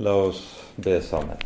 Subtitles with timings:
[0.00, 1.36] La oss be sammen.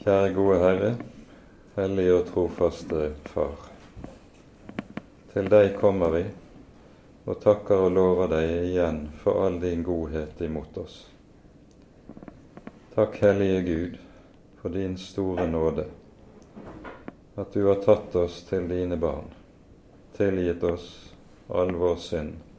[0.00, 0.88] Kjære gode Herre,
[1.74, 3.66] hellige og trofaste Far.
[5.34, 6.22] Til deg kommer vi
[7.26, 10.96] og takker og lover deg igjen for all din godhet imot oss.
[12.96, 14.00] Takk, Hellige Gud,
[14.62, 15.84] for din store nåde,
[17.36, 19.28] at du har tatt oss til dine barn,
[20.16, 20.88] tilgitt oss
[21.52, 22.53] all vår synd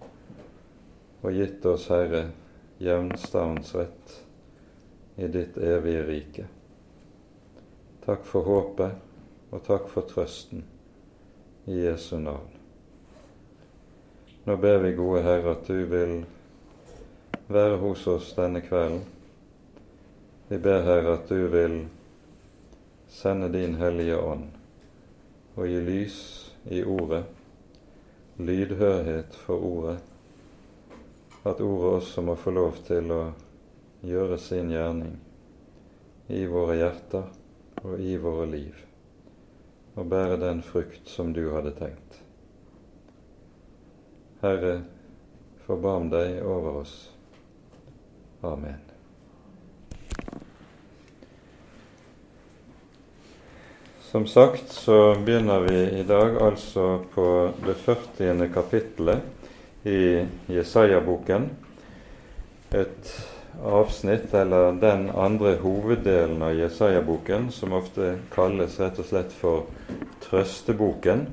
[1.26, 2.28] og gitt oss, Herre,
[2.78, 4.12] jevnstavnsrett
[5.16, 6.46] i ditt evige rike.
[8.06, 9.00] Takk for håpet,
[9.50, 10.62] og takk for trøsten,
[11.66, 12.52] i Jesu navn.
[14.46, 16.20] Nå ber vi, gode Herre, at du vil
[17.50, 19.02] være hos oss denne kvelden.
[20.52, 21.80] Vi ber, Herre, at du vil
[23.10, 24.52] sende din Hellige Ånd
[25.56, 26.18] og gi lys
[26.70, 27.24] i ordet,
[28.38, 30.02] lydhørhet for ordet,
[31.46, 33.22] at ordet også må få lov til å
[34.06, 35.14] gjøre sin gjerning
[36.34, 38.80] i våre hjerter og i våre liv,
[39.94, 42.18] og bære den frukt som du hadde tenkt.
[44.42, 44.80] Herre,
[45.68, 46.96] forbarm deg over oss.
[48.46, 48.82] Amen.
[54.16, 57.28] Som sagt så begynner vi i dag altså på
[57.66, 58.46] det 40.
[58.54, 59.35] kapittelet
[59.86, 61.50] i Jesaja-boken.
[62.72, 63.12] Et
[63.64, 69.70] avsnitt, eller den andre hoveddelen av Jesaja-boken, som ofte kalles rett og slett for
[70.26, 71.28] trøsteboken.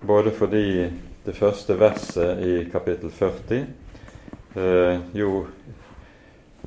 [0.00, 0.90] Både fordi
[1.24, 3.60] det første verset i kapittel 40
[4.56, 5.44] eh, jo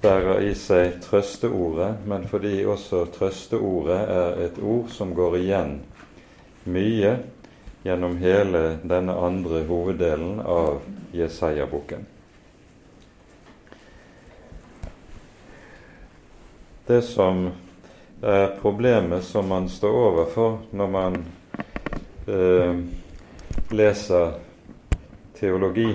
[0.02, 5.80] bærer i seg trøsteordet, men fordi også trøsteordet er et ord som går igjen
[6.72, 7.17] mye
[7.86, 10.80] gjennom hele denne andre hoveddelen av
[11.11, 12.05] Jesaja-boken.
[16.88, 17.52] Det som
[18.22, 21.19] er problemet som man står overfor når man
[22.25, 22.74] eh,
[23.69, 24.34] leser
[25.38, 25.91] teologi,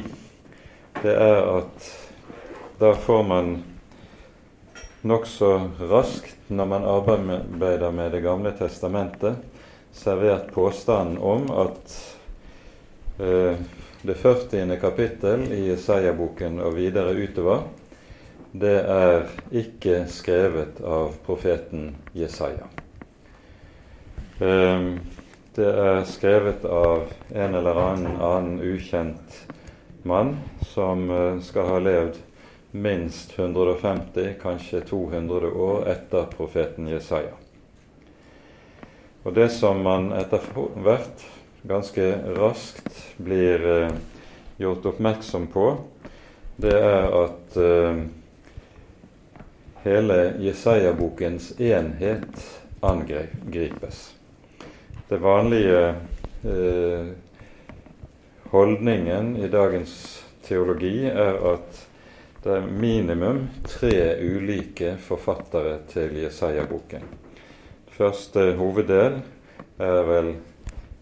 [1.02, 1.92] det er at
[2.78, 3.54] da får man
[5.02, 5.56] nokså
[5.90, 9.49] raskt, når man arbeider med Det gamle testamentet,
[9.92, 11.94] servert påstanden om at
[13.18, 13.56] eh,
[14.02, 14.76] det 40.
[14.80, 17.66] kapittel i Jesaja-boken og videre utover,
[18.52, 22.66] det er ikke skrevet av profeten Jesaja.
[24.40, 24.86] Eh,
[25.54, 29.40] det er skrevet av en eller annen, annen ukjent
[30.02, 30.36] mann
[30.72, 32.18] som eh, skal ha levd
[32.70, 37.34] minst 150, kanskje 200 år etter profeten Jesaja.
[39.22, 40.40] Og det som man etter
[40.80, 41.24] hvert
[41.68, 42.06] ganske
[42.38, 43.92] raskt blir eh,
[44.56, 45.66] gjort oppmerksom på,
[46.56, 48.00] det er at eh,
[49.84, 52.40] hele Jesaja-bokens enhet
[52.80, 54.00] angripes.
[55.08, 55.84] Det vanlige
[56.48, 57.12] eh,
[58.50, 59.94] holdningen i dagens
[60.48, 61.86] teologi er at
[62.40, 67.19] det er minimum tre ulike forfattere til Jesaja-boken
[68.00, 69.18] første hoveddel
[69.76, 70.30] er vel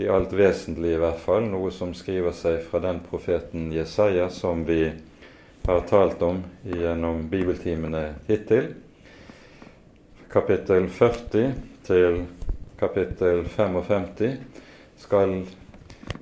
[0.03, 4.65] i alt vesentlig i hvert fall noe som skriver seg fra den profeten Jesaja som
[4.67, 4.81] vi
[5.69, 8.73] har talt om gjennom bibeltimene hittil.
[10.33, 11.53] Kapittel 40
[11.87, 12.23] til
[12.81, 14.35] kapittel 55
[14.99, 15.37] skal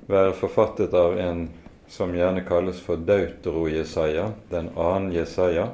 [0.07, 1.47] være forfattet av en
[1.89, 5.71] som gjerne kalles for Deutero-Jesaja, den annen Jesaja.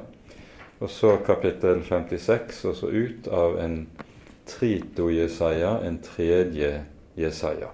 [0.80, 3.82] Og så kapittel 56, og så ut av en
[4.46, 6.84] Trito-Jesaja, en tredje
[7.14, 7.70] Jesaja.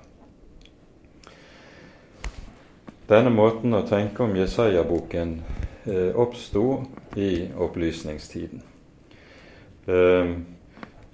[3.11, 5.33] Denne måten å tenke om Jesaja-boken
[5.91, 6.85] eh, oppsto
[7.19, 8.63] i opplysningstiden.
[9.91, 10.35] Eh,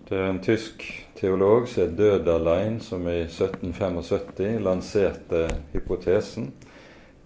[0.06, 0.84] det er en tysk
[1.16, 6.52] teolog som er Døderlein, som i 1775 lanserte hypotesen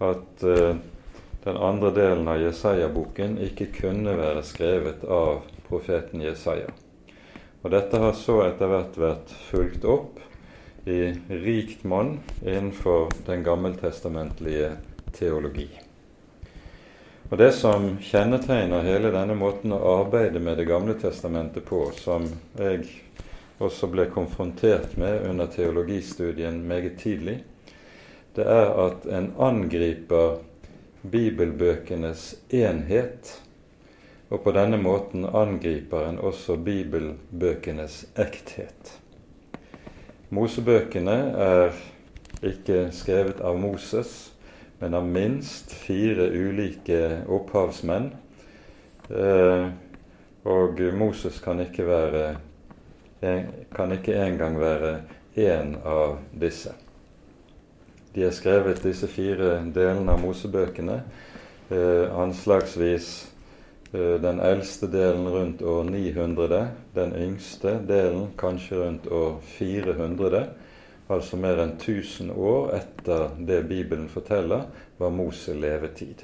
[0.01, 0.79] at eh,
[1.45, 6.71] den andre delen av Jesaja-boken ikke kunne være skrevet av profeten Jesaja.
[7.63, 10.21] Og dette har så etter hvert vært fulgt opp
[10.89, 14.73] i rikt monn innenfor den gammeltestamentlige
[15.13, 15.69] teologi.
[17.31, 22.27] Og Det som kjennetegner hele denne måten å arbeide med Det gamle testamentet på, som
[22.59, 22.89] jeg
[23.61, 27.43] også ble konfrontert med under teologistudien meget tidlig,
[28.35, 30.41] det er at en angriper
[31.03, 33.37] bibelbøkenes enhet
[34.31, 38.93] og på denne måten angriper en også bibelbøkenes ekthet.
[40.31, 41.73] Mosebøkene er
[42.47, 44.31] ikke skrevet av Moses,
[44.79, 48.13] men av minst fire ulike opphavsmenn.
[49.11, 49.67] Eh,
[50.47, 52.29] og Moses kan ikke være
[53.21, 55.01] kan ikke engang være
[55.37, 56.73] én av disse.
[58.15, 61.03] De har skrevet disse fire delene av Mosebøkene
[61.69, 63.30] eh, anslagsvis
[63.93, 66.61] den eldste delen rundt år 900,
[66.95, 70.45] den yngste delen kanskje rundt år 400,
[71.11, 76.23] altså mer enn 1000 år etter det Bibelen forteller var Mose levetid.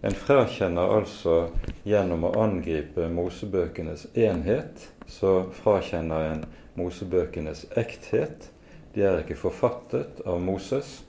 [0.00, 1.36] En frakjenner altså
[1.84, 6.44] gjennom å angripe Mosebøkenes enhet, så frakjenner en
[6.76, 8.50] Mosebøkenes ekthet.
[8.94, 11.02] De er ikke forfattet av Moses.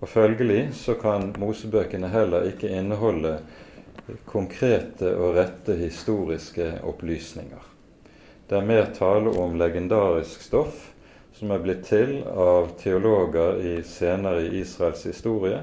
[0.00, 3.40] Og følgelig så kan Mosebøkene heller ikke inneholde
[4.24, 7.66] konkrete og rette historiske opplysninger.
[8.48, 10.88] Det er mer tale om legendarisk stoff
[11.38, 15.62] som er blitt til av teologer i senere i Israels historie,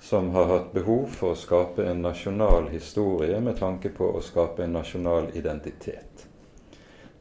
[0.00, 4.66] som har hatt behov for å skape en nasjonal historie med tanke på å skape
[4.66, 6.26] en nasjonal identitet.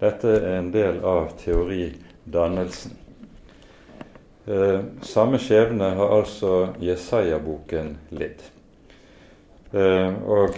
[0.01, 2.97] Dette er en del av teoridannelsen.
[4.45, 8.43] Eh, samme skjebne har altså Jesaja-boken lidd.
[9.73, 10.53] Eh, og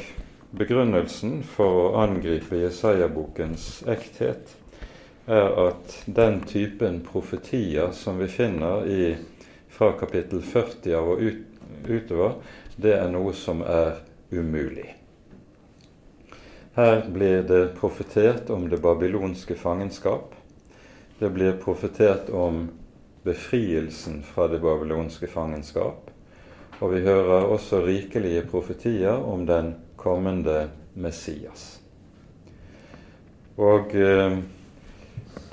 [0.51, 4.51] begrunnelsen for å angripe Jesaja-bokens ekthet
[5.31, 9.13] er at den typen profetier som vi finner i,
[9.71, 11.41] fra kapittel 40 av og ut,
[11.87, 12.35] utover,
[12.75, 14.01] det er noe som er
[14.35, 14.89] umulig.
[16.75, 20.35] Her blir det profetert om det babylonske fangenskap.
[21.19, 22.65] Det blir profetert om
[23.23, 26.04] befrielsen fra det babylonske fangenskap.
[26.83, 31.79] Og vi hører også rikelige profetier om den kommende Messias.
[33.57, 34.37] Og eh,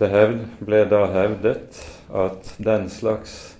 [0.00, 0.22] det
[0.66, 1.78] ble da hevdet
[2.10, 3.56] at den slags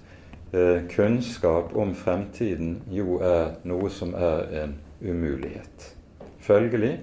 [0.51, 5.93] eh, kunnskap om fremtiden jo er noe som er en umulighet.
[6.43, 6.97] Følgelig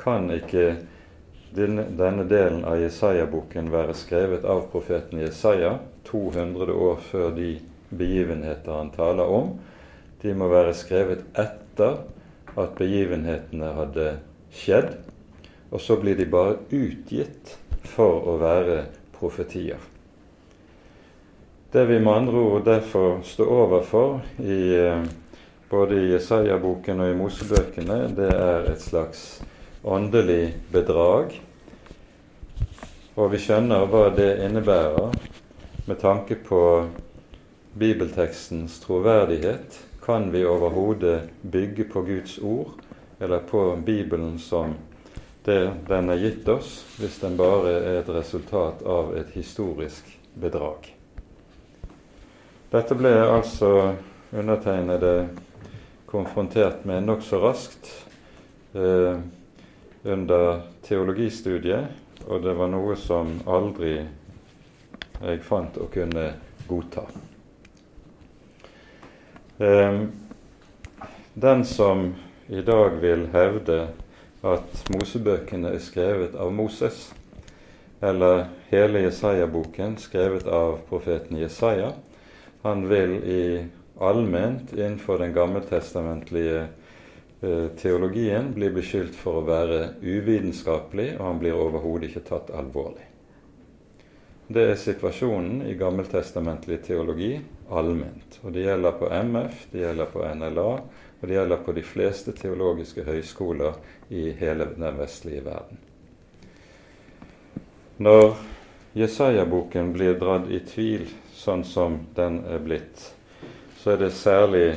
[0.00, 0.78] kan ikke
[1.56, 5.76] denne, delen av Jesaja-boken være skrevet av profeten Jesaja
[6.08, 7.56] 200 år før de
[7.90, 9.56] begivenheter han taler om.
[10.26, 12.00] De må være skrevet etter
[12.58, 14.06] at begivenhetene hadde
[14.50, 14.96] skjedd,
[15.70, 17.52] og så blir de bare utgitt
[17.86, 18.80] for å være
[19.14, 19.78] profetier.
[21.70, 25.06] Det vi med andre ord derfor står overfor i eh,
[25.70, 29.24] både i Jesaja-boken og i Mosebøkene, det er et slags
[29.86, 31.34] åndelig bedrag.
[33.14, 35.14] Og vi skjønner hva det innebærer
[35.86, 36.62] med tanke på
[37.78, 39.76] bibeltekstens troverdighet.
[40.06, 42.70] Kan vi overhodet bygge på Guds ord
[43.18, 44.74] eller på Bibelen som
[45.44, 50.06] det den er gitt oss, hvis den bare er et resultat av et historisk
[50.38, 50.92] bedrag?
[52.70, 53.72] Dette ble altså
[54.30, 55.28] undertegnede
[56.06, 57.90] konfrontert med nokså raskt
[58.78, 59.18] eh,
[60.06, 61.86] under teologistudiet,
[62.30, 63.96] og det var noe som aldri
[65.18, 66.30] jeg fant å kunne
[66.70, 67.10] godta.
[69.58, 70.02] Eh,
[71.34, 72.14] den som
[72.48, 73.86] i dag vil hevde
[74.44, 77.06] at Mosebøkene er skrevet av Moses,
[78.04, 81.94] eller hele Jesaja-boken skrevet av profeten Jesaja,
[82.62, 83.64] han vil i
[83.96, 86.66] allment innenfor den gammeltestamentlige
[87.40, 93.08] eh, teologien bli beskyldt for å være uvitenskapelig, og han blir overhodet ikke tatt alvorlig.
[94.52, 97.38] Det er situasjonen i gammeltestamentlig teologi
[97.70, 98.38] allment.
[98.42, 100.70] Og det gjelder på MF, det gjelder på NLA,
[101.20, 105.80] og det gjelder på de fleste teologiske høyskoler i hele den vestlige verden.
[107.96, 108.36] Når
[108.96, 111.06] Jesaja-boken blir dratt i tvil
[111.36, 113.10] sånn som den er blitt,
[113.80, 114.68] så er det særlig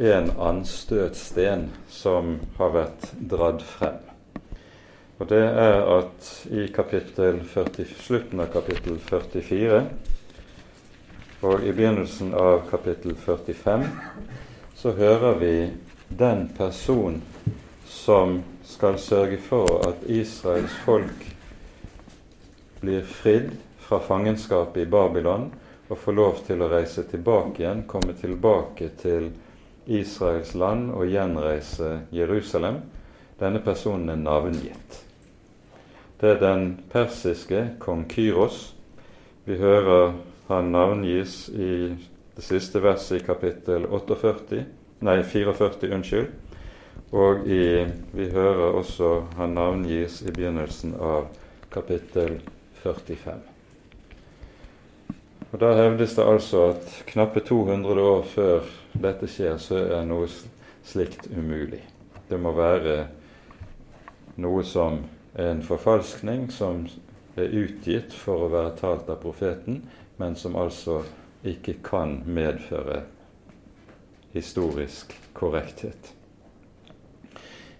[0.00, 3.98] en anstøtsten som har vært dratt frem.
[5.20, 7.42] Og det er at i 40,
[8.00, 9.82] slutten av kapittel 44
[11.40, 13.86] og i begynnelsen av kapittel 45
[14.76, 15.54] så hører vi
[16.08, 17.22] den person
[17.88, 21.24] som skal sørge for at Israels folk
[22.80, 25.48] blir fridd fra fangenskapet i Babylon
[25.88, 29.32] og får lov til å reise tilbake igjen, komme tilbake til
[29.90, 32.82] Israels land og gjenreise Jerusalem.
[33.40, 35.00] Denne personen er navngitt.
[36.20, 38.74] Det er den persiske kong Kyros.
[39.48, 40.12] Vi hører
[40.50, 41.72] han navngis i
[42.36, 44.64] det siste verset i kapittel 48,
[45.06, 46.30] nei 44, unnskyld.
[47.10, 51.30] Og i, vi hører også han navngis i begynnelsen av
[51.70, 52.38] kapittel
[52.82, 53.40] 45.
[55.50, 60.28] Og Da hevdes det altså at knappe 200 år før dette skjer, så er noe
[60.86, 61.82] slikt umulig.
[62.30, 63.08] Det må være
[64.38, 65.02] noe som
[65.34, 66.84] er en forfalskning som
[67.38, 69.82] er utgitt for å være talt av profeten,
[70.20, 71.00] men som altså
[71.48, 73.02] ikke kan medføre
[74.34, 76.12] historisk korrekthet.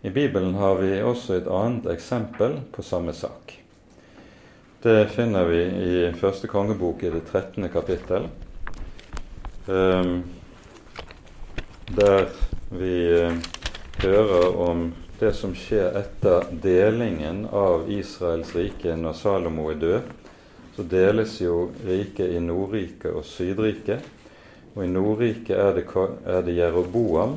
[0.01, 3.53] I Bibelen har vi også et annet eksempel på samme sak.
[4.81, 7.69] Det finner vi i første kongebok i det 13.
[7.69, 8.31] kapittel,
[9.69, 10.23] ehm,
[11.93, 12.31] der
[12.71, 13.37] vi eh,
[14.01, 14.87] hører om
[15.21, 20.20] det som skjer etter delingen av Israels rike når Salomo er død.
[20.81, 24.01] Så deles jo riket i Nordriket og Sydriket.
[24.73, 25.83] Og i Nordriket er det,
[26.25, 27.35] er det Jeroboam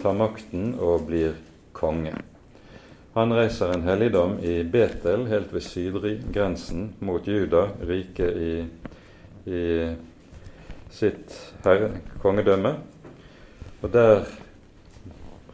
[0.00, 1.36] tar makten og blir
[1.70, 2.16] konge.
[3.14, 8.50] Han reiser en helligdom i Betel, helt ved sydgrensen mot Juda, riket i,
[9.46, 9.62] i
[10.90, 11.92] sitt herre,
[12.26, 12.74] kongedømme.
[13.84, 14.26] Og der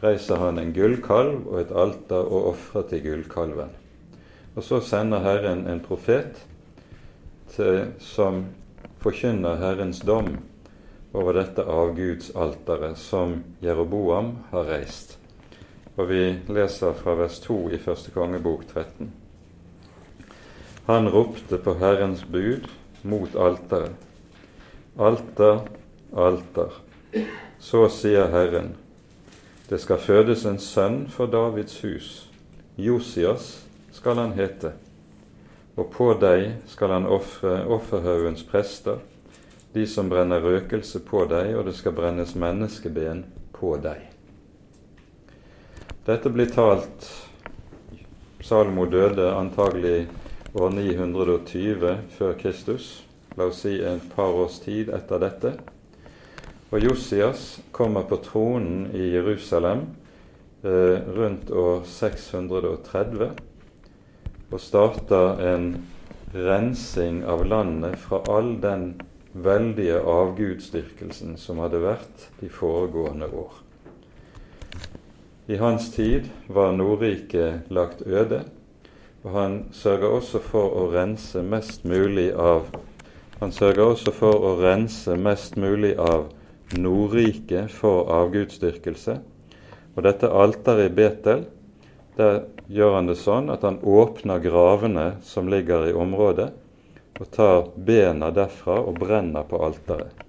[0.01, 3.77] reiser han en gullkalv og et alter og ofrer til gullkalven.
[4.57, 6.46] Og så sender Herren en profet
[7.99, 8.45] som
[8.99, 10.37] forkynner Herrens dom
[11.13, 15.17] over dette avgudsalteret som Jeroboam har reist.
[15.97, 16.23] Og vi
[16.53, 19.09] leser fra vers 2 i første kongebok 13.
[20.87, 22.67] Han ropte på Herrens bud
[23.01, 23.95] mot alteret.
[24.97, 25.61] Alter,
[26.15, 26.77] alter.
[27.59, 28.75] Så sier Herren,
[29.69, 32.11] det skal fødes en sønn for Davids hus.
[32.77, 33.49] Josias
[33.91, 34.71] skal han hete.
[35.77, 38.97] Og på deg skal han ofre offerhaugens prester
[39.75, 44.07] de som brenner røkelse på deg, og det skal brennes menneskeben på deg.
[46.07, 47.09] Dette blir talt
[48.41, 50.07] Salomo døde antagelig
[50.57, 52.87] år 920 før Kristus,
[53.35, 55.51] la oss si et par års tid etter dette.
[56.71, 59.85] Og Josias kommer på tronen i Jerusalem
[60.63, 63.29] eh, rundt år 630
[64.51, 65.69] og starter en
[66.33, 68.89] rensing av landet fra all den
[69.33, 73.63] veldige avgudsdyrkelsen som hadde vært de foregående år.
[75.47, 78.43] I hans tid var Nordriket lagt øde,
[79.23, 82.67] og han sørger også for å rense mest mulig av
[83.37, 86.31] han sørger også for å rense mest mulig av
[86.73, 89.13] Nordriket for avgudsdyrkelse.
[89.93, 91.43] Og dette alteret i Betel,
[92.17, 96.49] der gjør han det sånn at han åpner gravene som ligger i området,
[97.17, 100.23] og tar bena derfra og brenner på alteret.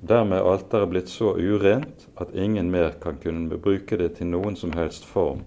[0.00, 4.56] Dermed er alteret blitt så urent at ingen mer kan kunne bruke det til noen
[4.56, 5.42] som helst form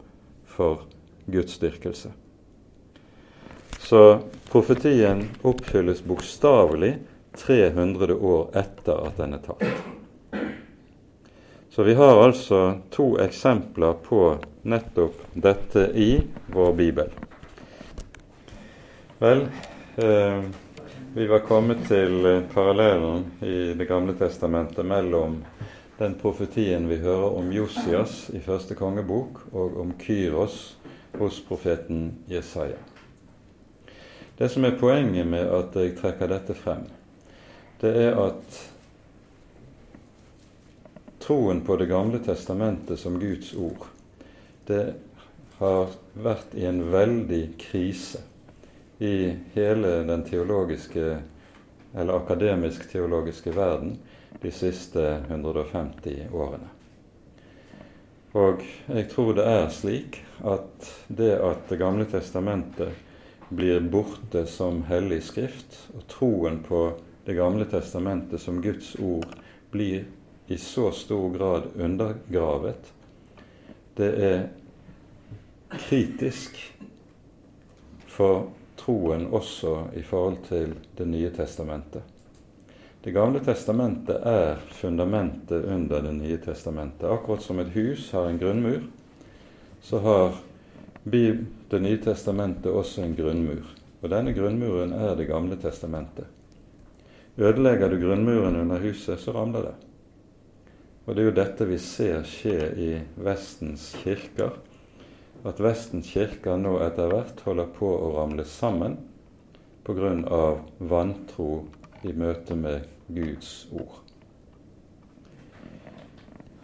[0.45, 0.83] for
[1.25, 2.11] gudsdyrkelse.
[3.81, 4.03] Så
[4.51, 6.93] profetien oppfylles bokstavelig
[7.41, 9.65] 300 år etter at den er tatt.
[11.73, 16.21] Så vi har altså to eksempler på nettopp dette i
[16.53, 17.07] vår bibel.
[19.17, 19.39] Vel,
[19.95, 20.43] eh,
[21.15, 25.39] vi var kommet til eh, parallellen i Det gamle testamentet mellom
[25.97, 30.75] den profetien vi hører om Josias i første kongebok, og om Kyros
[31.17, 32.77] hos profeten Jesaja.
[34.37, 36.85] Det som er poenget med at jeg trekker dette frem,
[37.81, 38.61] det er at
[41.23, 43.87] troen på Det gamle testamentet som Guds ord,
[44.67, 44.93] det
[45.57, 48.23] har vært i en veldig krise
[48.99, 51.17] i hele den teologiske,
[51.93, 53.97] eller akademisk-teologiske verden
[54.41, 56.69] de siste 150 årene.
[58.33, 62.91] Og jeg tror det er slik at det at Det gamle testamentet
[63.53, 69.29] blir borte som hellig skrift, og troen på Det gamle testamentet som Guds ord
[69.71, 70.03] blir
[70.47, 72.93] i så stor grad undergravet,
[73.95, 74.41] det er
[75.69, 76.57] kritisk
[78.07, 82.01] for troen også i forhold til Det nye testamentet.
[83.03, 87.09] Det gamle testamentet er fundamentet under Det nye testamentet.
[87.09, 88.83] Akkurat som et hus har en grunnmur,
[89.81, 90.35] så har
[91.03, 93.63] Det nye testamentet også en grunnmur.
[94.01, 96.25] Og denne grunnmuren er Det gamle testamentet.
[97.37, 99.92] Ødelegger du grunnmuren under huset, så ramler det.
[101.03, 104.53] Og det er jo dette vi ser skje i Vestens kirker
[105.43, 108.95] at Vestens kirker nå etter hvert holder på å ramle sammen
[109.83, 110.13] pga.
[110.79, 111.65] vantro
[112.03, 113.99] i møte med Guds ord.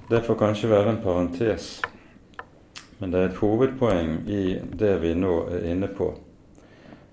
[0.10, 1.82] Det får kanskje være en parentes,
[3.00, 6.14] men det er et hovedpoeng i det vi nå er inne på,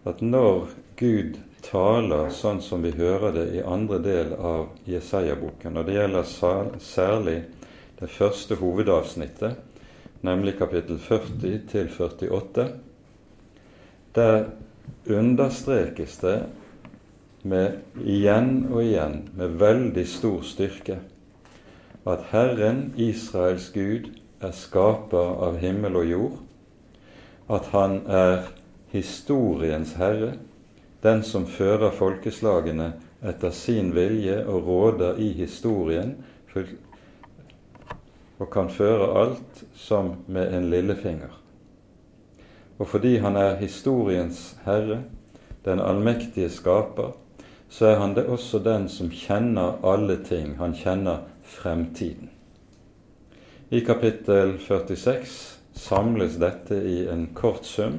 [0.06, 5.76] at når Gud taler sånn som vi hører det i andre del av Jesaja-boken.
[5.76, 6.28] Og det gjelder
[6.82, 7.38] særlig
[7.98, 9.56] det første hovedavsnittet,
[10.26, 12.68] nemlig kapittel 40 til 48.
[14.16, 14.46] Der
[15.10, 16.38] understrekes det
[17.46, 20.98] med igjen og igjen, med veldig stor styrke,
[22.06, 26.36] at Herren, Israels Gud, er skaper av himmel og jord,
[27.50, 28.50] at han er
[28.92, 30.34] historiens herre,
[31.02, 32.92] den som fører folkeslagene
[33.26, 36.16] etter sin vilje og råder i historien,
[38.38, 41.32] og kan føre alt som med en lillefinger.
[42.78, 45.02] Og fordi han er historiens herre,
[45.64, 47.14] den allmektige skaper,
[47.68, 50.56] så er han det også den som kjenner alle ting.
[50.60, 52.30] Han kjenner fremtiden.
[53.70, 57.98] I kapittel 46 samles dette i en kort sum,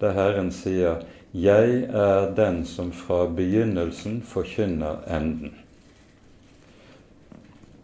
[0.00, 1.02] der Herren sier
[1.34, 5.54] 'Jeg er den som fra begynnelsen forkynner enden'.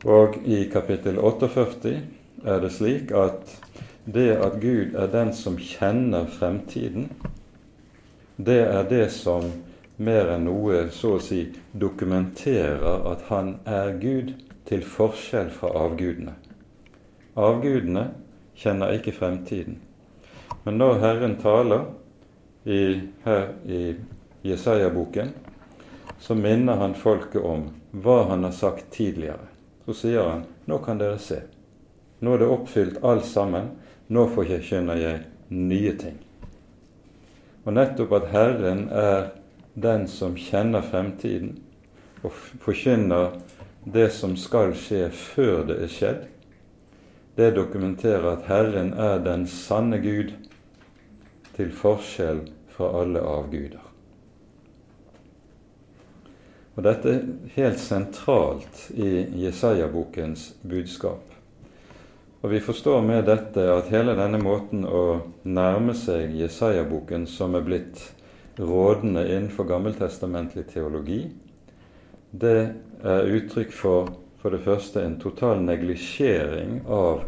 [0.05, 2.03] Og i kapittel 48
[2.45, 3.63] er det slik at
[4.15, 7.09] det at Gud er den som kjenner fremtiden,
[8.37, 9.53] det er det som
[9.97, 14.35] mer enn noe så å si dokumenterer at han er Gud,
[14.67, 16.33] til forskjell fra avgudene.
[17.39, 18.09] Avgudene
[18.59, 19.77] kjenner ikke fremtiden.
[20.65, 21.85] Men når Herren taler
[22.67, 23.95] i, her i
[24.43, 25.29] Jesaja-boken,
[26.19, 29.47] så minner han folket om hva han har sagt tidligere.
[29.87, 31.45] Så sier han nå kan dere se.
[32.19, 33.71] Nå er det oppfylt alt sammen.
[34.11, 35.23] Nå forkynner jeg
[35.55, 36.17] nye ting.
[37.67, 39.31] Og nettopp at Herren er
[39.75, 41.59] den som kjenner fremtiden
[42.25, 43.37] og forkynner
[43.85, 46.23] det som skal skje før det er skjedd,
[47.37, 50.33] det dokumenterer at Herren er den sanne Gud,
[51.57, 52.43] til forskjell
[52.77, 53.83] fra alle avguder.
[56.77, 57.23] Og Dette er
[57.55, 61.23] helt sentralt i Jesaja-bokens budskap.
[62.45, 67.65] Og Vi forstår med dette at hele denne måten å nærme seg Jesaja-boken, som er
[67.65, 68.05] blitt
[68.61, 71.25] rådende innenfor gammeltestamentlig teologi,
[72.31, 72.59] det
[73.03, 74.13] er uttrykk for
[74.47, 77.25] for det første en total neglisjering av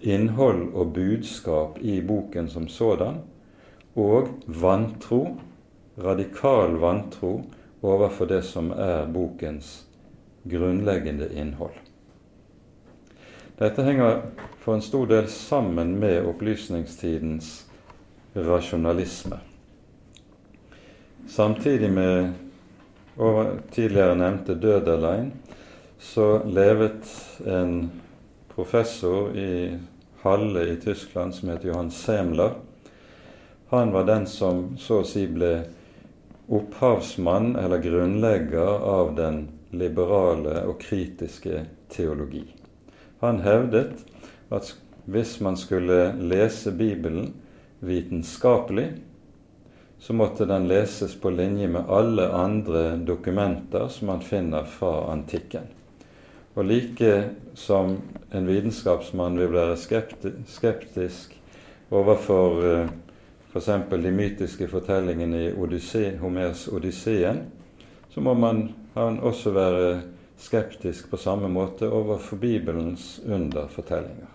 [0.00, 3.18] innhold og budskap i boken som sådan,
[3.94, 5.36] og vantro,
[5.98, 7.36] radikal vantro
[7.84, 9.84] overfor det som er bokens
[10.44, 11.76] grunnleggende innhold.
[13.58, 14.22] Dette henger
[14.58, 17.66] for en stor del sammen med opplysningstidens
[18.34, 19.38] rasjonalisme.
[21.30, 22.32] Samtidig med
[23.16, 25.30] over, tidligere nevnte Døderlein
[25.98, 27.06] så levet
[27.46, 27.90] en
[28.54, 29.78] professor i
[30.24, 32.58] Halle i Tyskland som het Johan Semler.
[33.68, 35.52] Han var den som så å si ble
[36.52, 42.44] opphavsmann eller grunnlegger av den liberale og kritiske teologi.
[43.24, 44.04] Han hevdet
[44.52, 44.74] at
[45.04, 47.32] hvis man skulle lese Bibelen
[47.84, 48.88] vitenskapelig,
[49.98, 55.64] så måtte den leses på linje med alle andre dokumenter som man finner fra antikken.
[56.54, 57.96] Og like som
[58.30, 61.32] en vitenskapsmann vil være skeptisk
[61.90, 62.60] overfor
[63.54, 67.42] uh, For de mytiske fortellingene i Odyssee, Homers Odysseen,
[68.10, 70.00] så må man også være
[70.38, 74.30] skeptisk på samme måte overfor Bibelens underfortellinger.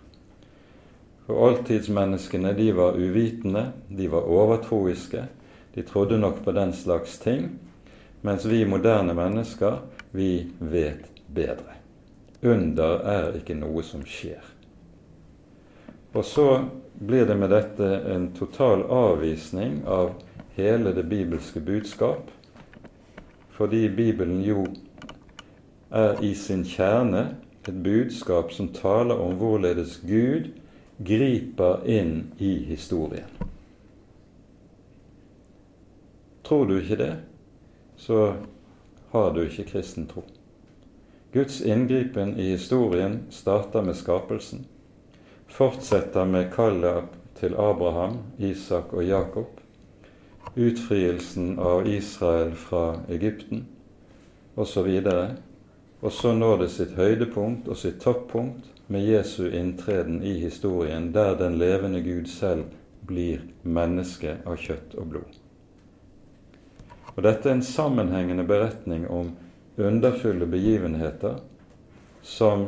[1.25, 5.25] For oldtidsmenneskene de var uvitende, de var overtroiske,
[5.75, 7.51] de trodde nok på den slags ting,
[8.21, 9.77] mens vi moderne mennesker,
[10.11, 11.77] vi vet bedre.
[12.43, 14.58] Under er ikke noe som skjer.
[16.13, 20.15] Og så blir det med dette en total avvisning av
[20.55, 22.31] hele det bibelske budskap,
[23.53, 24.65] fordi Bibelen jo
[25.89, 27.35] er i sin kjerne
[27.67, 30.49] et budskap som taler om hvorledes Gud
[30.97, 33.29] griper inn i historien.
[36.43, 37.13] Tror du ikke det,
[37.97, 38.33] så
[39.11, 40.23] har du ikke kristen tro.
[41.33, 44.65] Guds inngripen i historien starter med skapelsen,
[45.49, 47.09] fortsetter med kallet
[47.39, 49.59] til Abraham, Isak og Jakob,
[50.55, 53.65] utfrielsen av Israel fra Egypten
[54.55, 54.87] osv.
[54.87, 55.37] Og,
[56.01, 61.37] og så når det sitt høydepunkt og sitt toppunkt med Jesu inntreden i historien, der
[61.37, 62.65] den levende Gud selv
[63.05, 65.37] blir menneske av kjøtt og blod.
[67.15, 69.33] Og Dette er en sammenhengende beretning om
[69.79, 71.39] underfulle begivenheter
[72.21, 72.67] som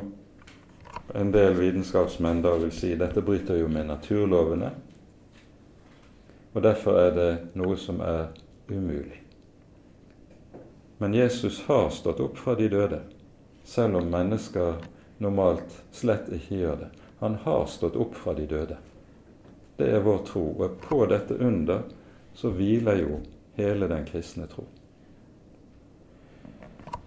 [1.14, 4.72] en del vitenskapsmenn da vil si dette bryter jo med naturlovene,
[6.52, 8.32] og derfor er det noe som er
[8.68, 9.22] umulig.
[11.02, 13.00] Men Jesus har stått opp fra de døde,
[13.64, 14.84] selv om mennesker
[15.22, 16.90] normalt slett ikke gjør det.
[17.22, 18.78] Han har stått opp fra de døde.
[19.78, 20.44] Det er vår tro.
[20.58, 21.84] Og på dette under
[22.34, 23.20] så hviler jo
[23.58, 24.66] hele den kristne tro.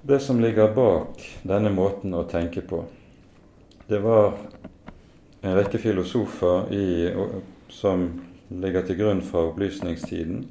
[0.03, 2.83] Det som ligger bak denne måten å tenke på,
[3.87, 4.33] det var
[5.41, 6.87] en rekke filosofer i,
[7.69, 8.07] som
[8.49, 10.47] ligger til grunn for opplysningstiden,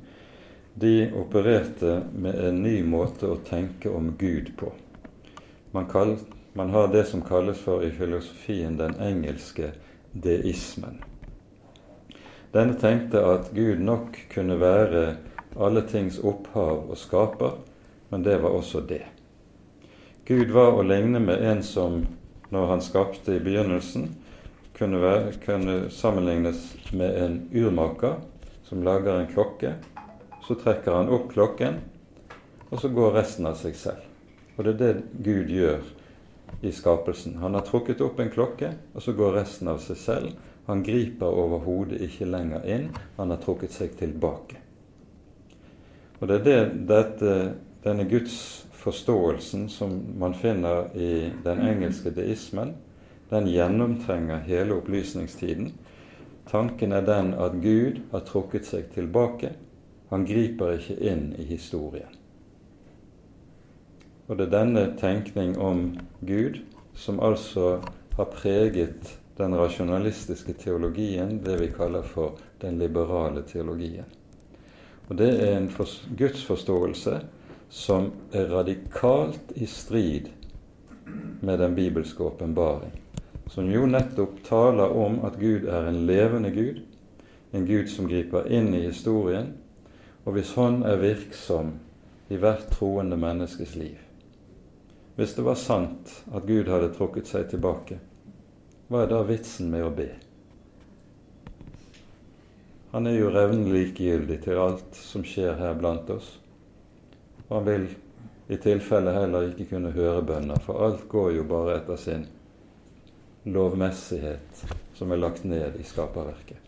[0.73, 4.71] de opererte med en ny måte å tenke om Gud på.
[5.73, 6.17] Man, kall,
[6.53, 9.71] man, har det som kalles for i filosofien den engelske
[10.13, 11.01] deismen.
[12.53, 15.05] Denne tenkte at Gud nok kunne være
[15.57, 17.57] alle tings opphav og skaper,
[18.09, 19.05] men det var også det.
[20.25, 22.03] Gud var å ligne med en som,
[22.53, 24.11] når han skapte i begynnelsen,
[24.77, 26.61] kunne, være, kunne sammenlignes
[26.93, 28.21] med en urmaker
[28.67, 29.73] som lager en klokke
[30.47, 31.77] så trekker han opp klokken,
[32.69, 34.07] og så går resten av seg selv.
[34.57, 35.85] Og det er det Gud gjør
[36.63, 37.37] i skapelsen.
[37.41, 40.33] Han har trukket opp en klokke, og så går resten av seg selv.
[40.67, 44.59] Han griper overhodet ikke lenger inn, han har trukket seg tilbake.
[46.19, 47.33] Og det er det, dette,
[47.83, 48.07] denne
[48.83, 52.73] gudsforståelsen som man finner i den engelske deismen.
[53.29, 55.71] Den gjennomtrenger hele opplysningstiden.
[56.49, 59.53] Tanken er den at Gud har trukket seg tilbake,
[60.09, 62.11] han griper ikke inn i historien.
[64.27, 66.59] Og det er denne tenkning om Gud
[66.95, 67.79] som altså
[68.17, 74.05] har preget den rasjonalistiske teologien, det vi kaller for den liberale teologien.
[75.07, 77.21] Og det er en gudsforståelse
[77.73, 80.27] som er radikalt i strid
[81.41, 82.91] med den bibelske åpenbaring,
[83.49, 86.83] som jo nettopp taler om at Gud er en levende Gud,
[87.51, 89.55] en Gud som griper inn i historien,
[90.23, 91.73] og hvis Han er virksom
[92.29, 93.97] i hvert troende menneskes liv
[95.15, 97.97] Hvis det var sant at Gud hadde trukket seg tilbake,
[98.87, 100.11] hva er da vitsen med å be?
[102.93, 106.35] Han er jo revnende likegyldig til alt som skjer her blant oss.
[107.49, 107.87] Han vil
[108.47, 112.25] i tilfelle heller ikke kunne høre bønner, for alt går jo bare etter sin
[113.45, 116.59] lovmessighet som er lagt ned i skaperverket.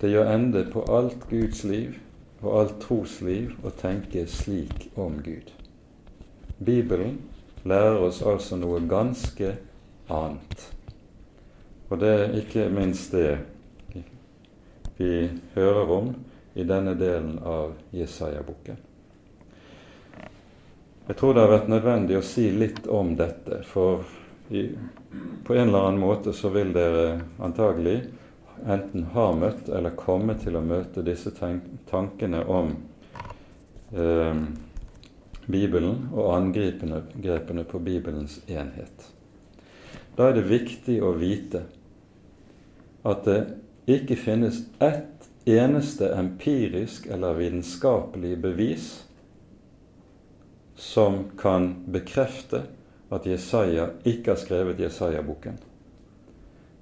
[0.00, 1.96] Det gjør ende på alt Guds liv
[2.42, 5.52] og alt trosliv å tenke slik om Gud.
[6.58, 7.18] Bibelen
[7.64, 9.54] lærer oss altså noe ganske
[10.12, 10.66] annet.
[11.88, 13.38] Og det er ikke minst det
[14.96, 16.12] vi hører om
[16.56, 18.85] i denne delen av Jesaja-boken.
[21.06, 24.02] Jeg tror det har vært nødvendig å si litt om dette, for
[24.50, 24.64] i,
[25.46, 28.00] på en eller annen måte så vil dere antagelig
[28.66, 32.72] enten ha møtt eller komme til å møte disse tankene om
[33.94, 34.42] eh,
[35.46, 39.06] Bibelen og angrepene på Bibelens enhet.
[40.18, 41.68] Da er det viktig å vite
[43.06, 43.40] at det
[43.86, 48.88] ikke finnes ett eneste empirisk eller vitenskapelig bevis
[50.76, 52.62] som kan bekrefte
[53.08, 55.58] at Jesaja ikke har skrevet Jesaja-boken.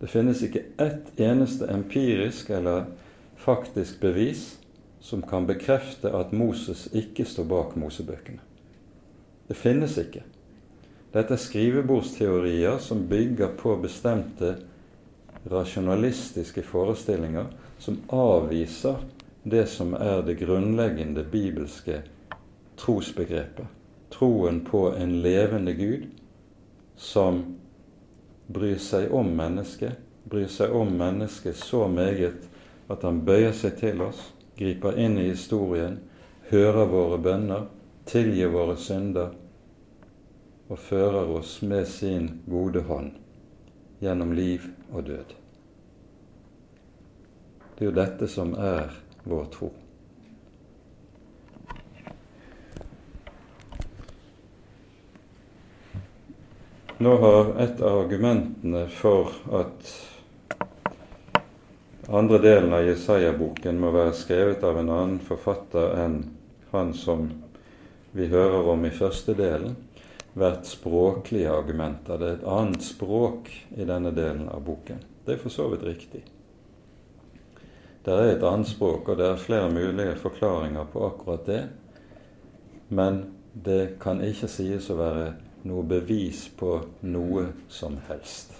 [0.00, 2.88] Det finnes ikke ett eneste empirisk eller
[3.36, 4.58] faktisk bevis
[5.00, 8.40] som kan bekrefte at Moses ikke står bak Mosebøkene.
[9.48, 10.24] Det finnes ikke.
[11.14, 14.56] Dette er skrivebordsteorier som bygger på bestemte
[15.50, 19.04] rasjonalistiske forestillinger som avviser
[19.44, 22.00] det som er det grunnleggende bibelske
[22.80, 23.68] trosbegrepet.
[24.14, 26.06] Troen på en levende Gud
[26.96, 27.42] som
[28.46, 32.46] bryr seg om mennesket, bryr seg om mennesket så meget
[32.92, 34.20] at han bøyer seg til oss,
[34.54, 35.98] griper inn i historien,
[36.50, 37.66] hører våre bønner,
[38.06, 39.32] tilgir våre synder
[40.68, 43.16] og fører oss med sin gode hånd
[44.04, 45.34] gjennom liv og død.
[47.74, 48.92] Det er jo dette som er
[49.26, 49.72] vår tro.
[57.04, 59.88] Nå har et av argumentene for at
[62.08, 66.16] andre delen av Jesaja-boken må være skrevet av en annen forfatter enn
[66.70, 67.26] han som
[68.16, 69.76] vi hører om i første delen,
[70.32, 72.16] vært språklige argumenter.
[72.16, 75.04] Det er et annet språk i denne delen av boken.
[75.26, 76.24] Det er for så vidt riktig.
[78.06, 81.64] Det er et annet språk, og det er flere mulige forklaringer på akkurat det.
[82.88, 88.52] Men det kan ikke sies å være noe bevis på noe som helst.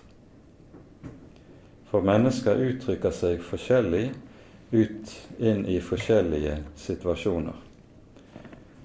[1.91, 4.07] For mennesker uttrykker seg forskjellig
[4.75, 7.61] ut inn i forskjellige situasjoner.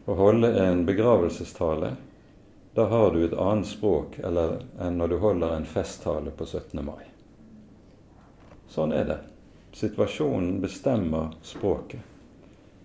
[0.10, 1.92] å holde en begravelsestale,
[2.74, 6.82] da har du et annet språk enn når du holder en festtale på 17.
[6.86, 7.06] mai.
[8.70, 9.18] Sånn er det.
[9.74, 12.02] Situasjonen bestemmer språket.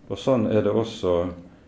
[0.08, 1.14] Og sånn er det også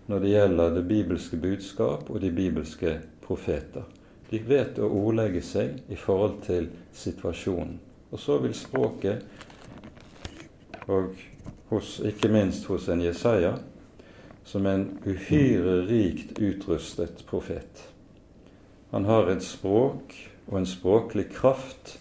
[0.07, 3.84] når det gjelder det bibelske budskap og de bibelske profeter.
[4.30, 7.78] De vet å ordlegge seg i forhold til situasjonen.
[8.10, 9.24] Og så vil språket,
[10.86, 11.14] og
[11.70, 13.56] hos, ikke minst hos en Jesaja,
[14.46, 17.82] som en uhyre rikt utrustet profet.
[18.90, 20.14] Han har et språk
[20.46, 21.96] og en språklig kraft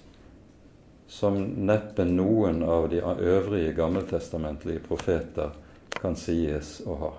[1.09, 5.55] som neppe noen av de øvrige gammeltestamentlige profeter
[5.95, 7.13] kan sies å ha.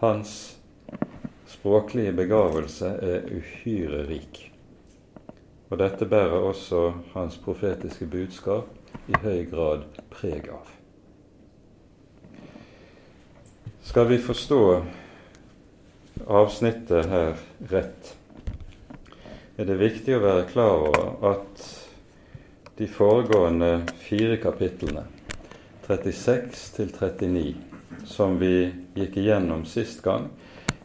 [0.00, 0.57] Hans
[1.48, 4.42] språklige begavelse er uhyre rik.
[5.70, 8.68] Og dette bærer også hans profetiske budskap
[9.08, 10.68] i høy grad preg av.
[13.88, 14.62] Skal vi forstå
[16.28, 17.36] avsnittet her
[17.72, 18.14] rett,
[19.58, 21.62] er det viktig å være klar over at
[22.78, 23.70] de foregående
[24.04, 25.06] fire kapitlene,
[25.88, 27.54] 36 til 39,
[28.06, 30.28] som vi gikk igjennom sist gang,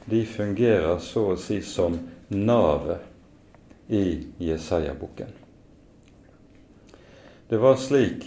[0.06, 1.96] de fungerer så å si som
[2.28, 3.00] navet
[3.88, 5.32] i Jesaja-boken.
[7.48, 8.26] Det var slik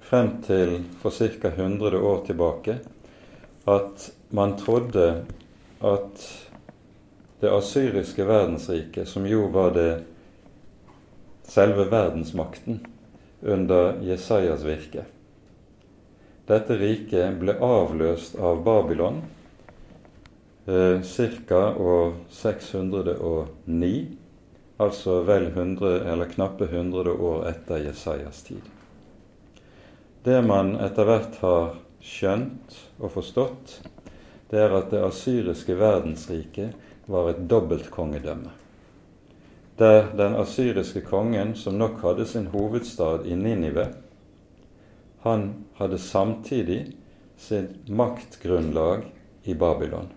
[0.00, 1.50] frem til for ca.
[1.50, 2.78] 100 år tilbake
[3.66, 5.24] at man trodde
[5.82, 6.26] at
[7.40, 9.90] det asyriske verdensriket, som jo var det
[11.46, 12.80] selve verdensmakten
[13.42, 15.04] under Jesajas virke
[16.46, 19.20] Dette riket ble avløst av Babylon
[20.66, 21.00] eh,
[21.48, 21.74] ca.
[21.76, 24.06] år 609,
[24.76, 28.62] altså vel 100, eller knappe 100 år etter Jesajas tid.
[30.22, 33.80] Det man etter hvert har skjønt og forstått,
[34.50, 36.74] det er at det asyriske verdensriket
[37.06, 38.50] var et dobbeltkongedømme.
[39.78, 43.86] Der den asyriske kongen, som nok hadde sin hovedstad i Ninive,
[45.22, 45.48] han
[45.78, 46.80] hadde samtidig
[47.36, 49.04] sitt maktgrunnlag
[49.44, 50.08] i Babylon.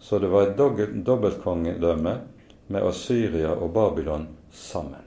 [0.00, 2.14] Så det var et dobbeltkongedømme
[2.66, 5.04] med Asyria og Babylon sammen.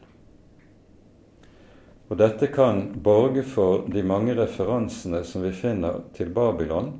[2.11, 6.91] Og Dette kan borge for de mange referansene som vi finner til Babylon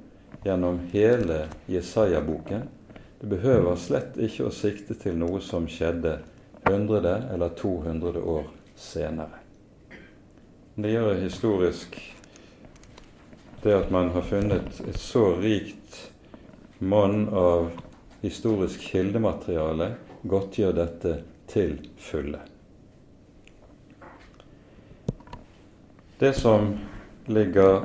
[0.45, 2.63] gjennom hele Jesaja-boken.
[3.19, 6.15] Det behøver slett ikke å sikte til noe som skjedde
[6.63, 8.47] 100 eller 200 år
[8.79, 9.43] senere.
[10.75, 11.99] Det gjør historisk
[13.61, 15.80] det at man har funnet et så rikt
[16.81, 17.69] monn av
[18.21, 19.91] historisk kildemateriale
[20.25, 21.13] godtgjør dette
[21.51, 22.39] til fulle.
[26.17, 26.73] Det som
[27.29, 27.83] ligger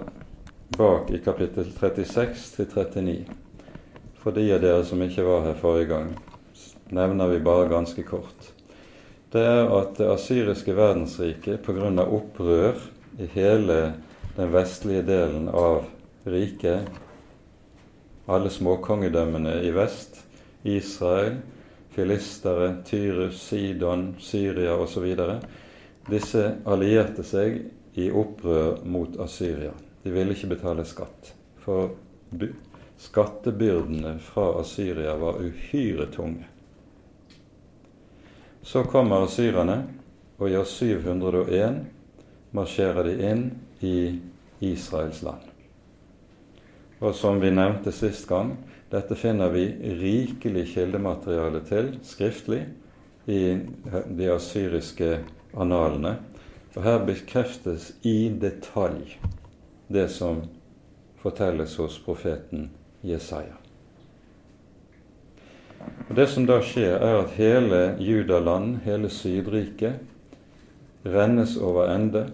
[0.77, 3.17] bak i kapittel 36 til 39,
[4.21, 6.13] for de av dere som ikke var her forrige gang,
[6.89, 8.53] nevner vi bare ganske kort.
[9.33, 11.91] Det er at det asyriske verdensriket pga.
[12.05, 12.81] opprør
[13.19, 13.81] i hele
[14.37, 15.85] den vestlige delen av
[16.25, 16.89] riket
[18.27, 20.25] alle småkongedømmene i vest,
[20.63, 21.39] Israel,
[21.95, 25.07] filistere, Tyrus, Sidon, Syria osv.
[26.11, 27.61] Disse allierte seg
[27.97, 29.73] i opprør mot Asyria.
[30.03, 31.97] De ville ikke betale skatt, for
[33.01, 36.47] skattebyrdene fra Asyria var uhyre tunge.
[38.63, 39.85] Så kommer asyrerne,
[40.39, 41.85] og i år 701
[42.53, 43.45] marsjerer de inn
[43.81, 43.99] i
[44.67, 45.56] Israels land.
[47.01, 48.55] Og som vi nevnte sist gang,
[48.93, 49.67] dette finner vi
[50.01, 52.63] rikelig kildemateriale til skriftlig
[53.29, 53.59] i
[54.07, 55.19] de asyriske
[55.57, 56.17] analene.
[56.73, 59.19] For her bekreftes i detalj
[59.93, 60.45] det som
[61.21, 62.71] fortelles hos profeten
[63.05, 63.57] Jesaja.
[66.09, 70.01] Og Det som da skjer, er at hele Judaland, hele Sydriket,
[71.05, 72.27] rennes over ende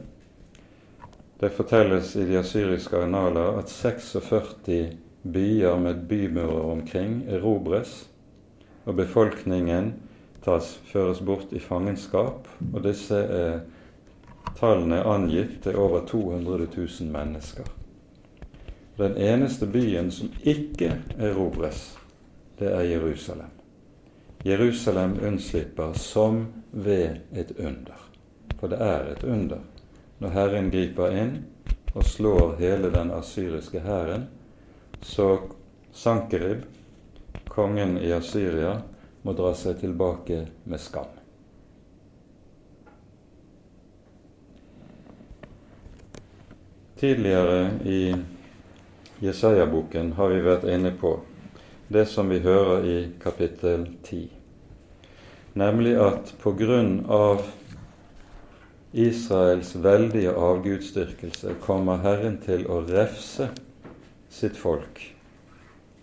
[1.42, 8.08] det fortelles i de asyriske annaler at 46 byer med bymurer omkring erobres,
[8.84, 9.88] og befolkningen
[10.44, 12.46] tas, føres bort i fangenskap.
[12.72, 13.58] Og disse er
[14.60, 17.66] tallene angitt til over 200 000 mennesker.
[19.02, 21.98] Den eneste byen som ikke erobres,
[22.58, 23.50] det er Jerusalem.
[24.46, 28.08] Jerusalem unnslipper som ved et under.
[28.60, 29.71] For det er et under
[30.22, 31.32] når Herren griper inn
[31.92, 34.28] og slår hele den asyriske hæren,
[35.02, 35.34] så
[35.92, 36.62] Sankerib,
[37.48, 38.78] kongen i Asyria,
[39.22, 41.10] må dra seg tilbake med skam.
[47.02, 48.14] Tidligere i
[49.22, 51.16] Jesaja-boken har vi vært inne på
[51.92, 54.22] det som vi hører i kapittel 10,
[55.58, 57.42] nemlig at på grunn av
[58.92, 63.48] Israels veldige avgudsdyrkelse kommer Herren til å refse
[64.32, 65.00] sitt folk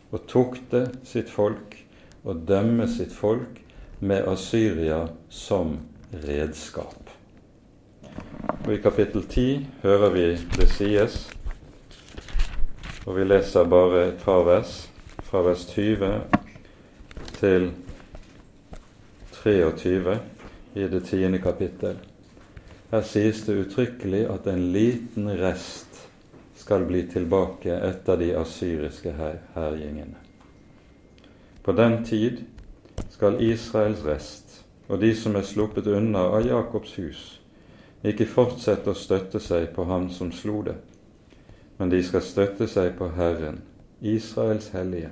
[0.09, 1.77] og tukte sitt folk
[2.23, 3.61] og dømme sitt folk
[3.99, 5.77] med Asyria som
[6.25, 7.13] redskap.
[8.65, 10.25] Og I kapittel 10 hører vi
[10.57, 11.21] det sies,
[13.05, 14.87] og vi leser bare et par vers,
[15.29, 16.23] fra vers 20
[17.37, 17.71] til
[19.43, 20.19] 23
[20.75, 22.08] i det tiende kapittel.
[22.89, 26.07] Her sies det uttrykkelig at en liten rest
[26.57, 29.13] skal bli tilbake etter de asyriske
[29.53, 30.17] herjingene.
[31.63, 32.41] På den tid
[33.13, 34.49] skal Israels rest
[34.89, 37.21] og de som er sluppet unna av Jakobs hus,
[38.01, 40.75] ikke fortsette å støtte seg på ham som slo det,
[41.77, 43.61] men de skal støtte seg på Herren,
[44.01, 45.11] Israels hellige.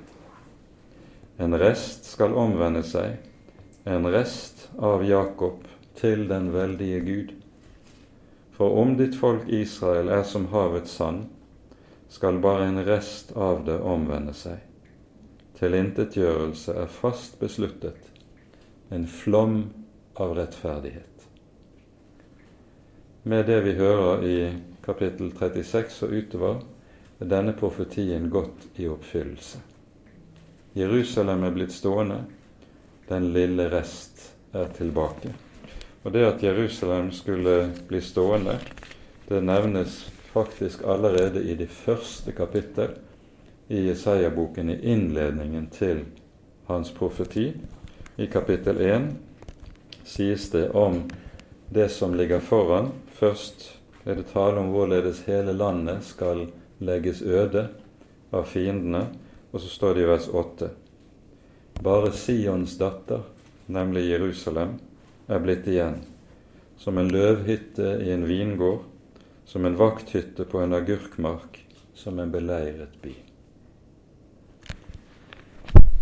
[1.38, 3.20] En rest skal omvende seg,
[3.86, 5.62] en rest av Jakob
[6.00, 7.36] til den veldige Gud.
[8.58, 11.28] For om ditt folk Israel er som havets sand,
[12.10, 14.64] skal bare en rest av det omvende seg.
[15.60, 18.10] Tilintetgjørelse er fast besluttet,
[18.90, 19.60] en flom
[20.18, 21.28] av rettferdighet.
[23.30, 24.38] Med det vi hører i
[24.82, 26.62] kapittel 36 og utover,
[27.20, 29.62] er denne profetien gått i oppfyllelse.
[30.78, 32.24] Jerusalem er blitt stående,
[33.10, 35.34] den lille rest er tilbake.
[36.08, 38.54] Og det at Jerusalem skulle bli stående,
[39.28, 42.94] det nevnes faktisk allerede i det første kapittel
[43.68, 46.06] i Jesaja-boken, i innledningen til
[46.72, 47.52] hans profeti.
[48.16, 49.10] I kapittel 1
[50.08, 51.02] sies det om
[51.76, 52.94] det som ligger foran.
[53.12, 53.68] Først
[54.06, 56.48] er det tale om hvorledes hele landet skal
[56.80, 57.68] legges øde
[58.32, 59.10] av fiendene,
[59.52, 60.72] og så står det i vers 8.
[61.84, 63.28] Bare Sions datter,
[63.68, 64.78] nemlig Jerusalem,
[65.28, 66.02] er blitt igjen,
[66.78, 68.84] som en løvhytte i en vingård,
[69.46, 73.16] som en vakthytte på en agurkmark, som en beleiret by.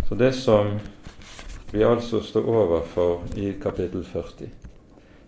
[0.09, 0.77] Så det som
[1.71, 4.49] vi altså står overfor i kapittel 40,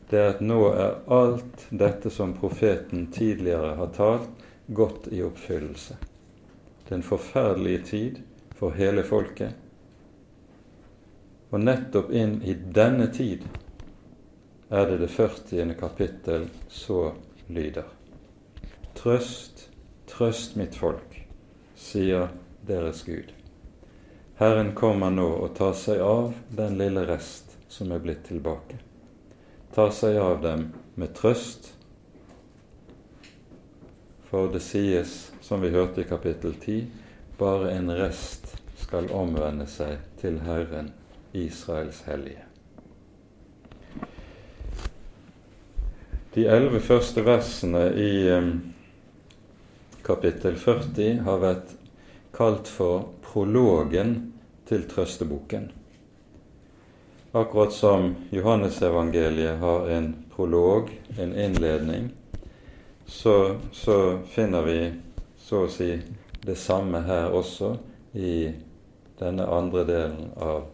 [0.09, 4.29] det er at nå er alt dette som profeten tidligere har talt,
[4.67, 5.97] gått i oppfyllelse.
[6.83, 8.19] Det er en forferdelig tid
[8.55, 9.55] for hele folket.
[11.49, 13.43] Og nettopp inn i denne tid
[14.69, 15.73] er det det 40.
[15.79, 17.13] kapittel så
[17.47, 17.85] lyder.
[18.93, 19.69] Trøst,
[20.07, 21.21] trøst mitt folk,
[21.75, 22.27] sier
[22.67, 23.31] deres Gud.
[24.37, 28.79] Herren kommer nå og tar seg av den lille rest som er blitt tilbake.
[29.73, 31.71] Tar seg av dem med trøst,
[34.27, 36.81] for det sies, som vi hørte i kapittel 10,
[37.39, 40.91] bare en rest skal omvende seg til Herren,
[41.31, 42.46] Israels hellige.
[46.37, 48.11] De elleve første versene i
[50.05, 51.71] kapittel 40 har vært
[52.37, 54.13] kalt for prologen
[54.69, 55.65] til trøsteboken.
[57.33, 62.11] Akkurat som Johannesevangeliet har en prolog, en innledning,
[63.09, 64.79] så, så finner vi
[65.41, 65.89] så å si
[66.45, 67.79] det samme her også
[68.13, 68.51] i
[69.17, 70.67] denne andre delen av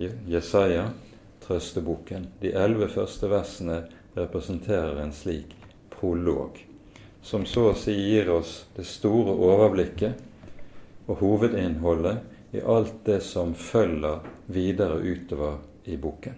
[0.00, 0.88] Jesaja,
[1.44, 2.30] trøsteboken.
[2.40, 5.56] De elleve første versene representerer en slik
[5.90, 6.66] prolog,
[7.22, 13.54] som så å si gir oss det store overblikket og hovedinnholdet i alt det som
[13.54, 16.34] følger videre utover i boken.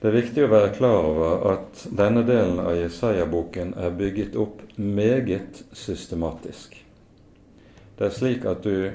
[0.00, 4.60] Det er viktig å være klar over at denne delen av Jesaja-boken er bygget opp
[4.76, 6.76] meget systematisk.
[7.96, 8.92] Det er slik at du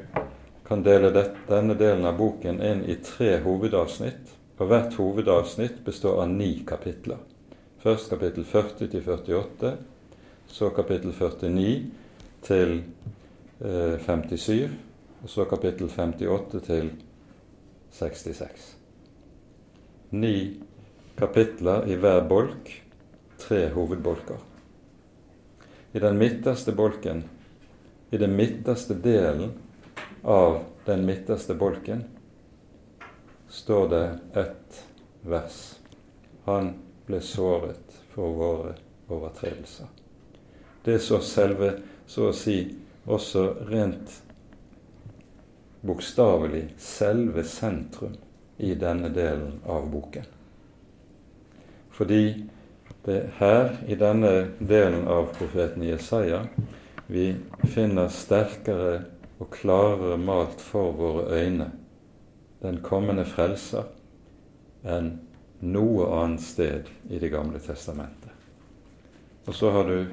[0.67, 1.09] kan dele
[1.49, 7.17] denne delen av boken inn i tre hovedavsnitt og hvert hovedavsnitt består av ni kapitler.
[7.81, 9.71] Først kapittel 40 til 48,
[10.51, 11.71] så kapittel 49
[12.45, 12.75] til
[13.57, 14.75] eh, 57,
[15.23, 16.91] og så kapittel 58 til
[17.97, 18.67] 66.
[20.13, 20.35] Ni
[21.17, 22.69] kapitler i hver bolk,
[23.41, 24.37] tre hovedbolker.
[25.93, 27.25] I den midterste bolken,
[28.11, 29.55] i den midterste delen
[30.21, 32.05] av den midterste bolken,
[33.51, 34.83] står det ett
[35.21, 35.75] vers.
[36.43, 36.73] Han
[37.05, 38.73] ble såret for våre
[39.11, 39.89] overtredelser.
[40.83, 41.73] Det er så selve,
[42.07, 42.55] så å si,
[43.05, 44.13] også rent
[45.81, 48.15] bokstavelig selve sentrum
[48.57, 50.25] i denne delen av boken.
[51.91, 52.23] Fordi
[53.03, 56.45] det er her, i denne delen av profeten Jesaja,
[57.11, 57.33] vi
[57.67, 59.01] finner sterkere
[59.41, 61.71] og klarere malt for våre øyne
[62.61, 63.89] den kommende frelser
[64.83, 65.13] enn
[65.61, 68.29] noe annet sted i Det gamle testamentet.
[69.45, 70.07] Og så har du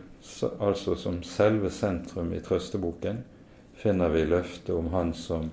[0.59, 3.23] altså som selve sentrum i trøsteboken
[3.79, 5.51] finner vi løftet om Han som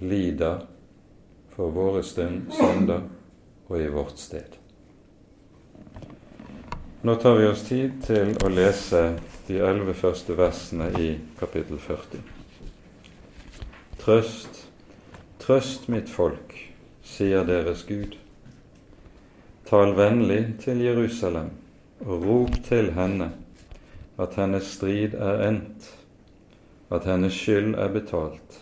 [0.00, 0.64] lider
[1.54, 3.04] for våre synder
[3.68, 4.56] og i vårt sted.
[7.02, 9.14] Nå tar vi oss tid til å lese
[9.46, 12.20] de elleve første versene i kapittel 40.
[14.02, 14.49] Trøst,
[15.40, 16.52] trøst mitt folk,
[17.02, 18.16] sier deres Gud.
[19.68, 21.52] Tal vennlig til Jerusalem
[22.04, 23.30] og rop til henne
[24.20, 25.86] at hennes strid er endt,
[26.90, 28.60] at hennes skyld er betalt,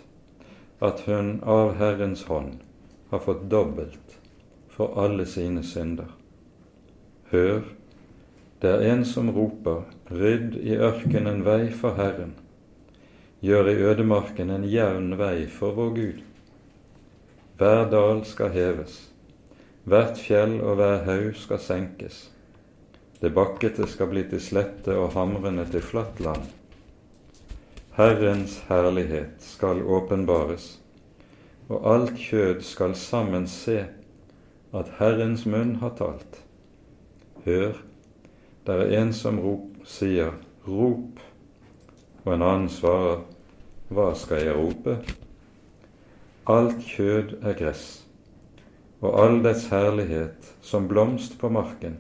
[0.84, 2.60] at hun av Herrens hånd
[3.10, 4.18] har fått dobbelt
[4.70, 6.12] for alle sine synder.
[7.32, 7.64] Hør,
[8.62, 12.36] det er en som roper, rydd i ørkenen vei for Herren,
[13.42, 16.27] gjør i ødemarken en jevn vei for vår Gud.
[17.58, 19.08] Hver dal skal heves,
[19.82, 22.28] hvert fjell og hver haug skal senkes.
[23.18, 26.46] Det bakkete skal bli til slette og hamrende til flatt land.
[27.98, 30.70] Herrens herlighet skal åpenbares,
[31.66, 33.80] og alt kjød skal sammen se
[34.70, 36.42] at Herrens munn har talt.
[37.42, 37.74] Hør,
[38.66, 40.30] det er en som rop, sier
[40.62, 41.24] 'rop',
[42.24, 43.24] og en annen svarer
[43.90, 45.26] 'hva skal jeg rope'?
[46.48, 48.06] Alt kjød er gress,
[49.04, 51.98] og all dets herlighet som blomst på marken.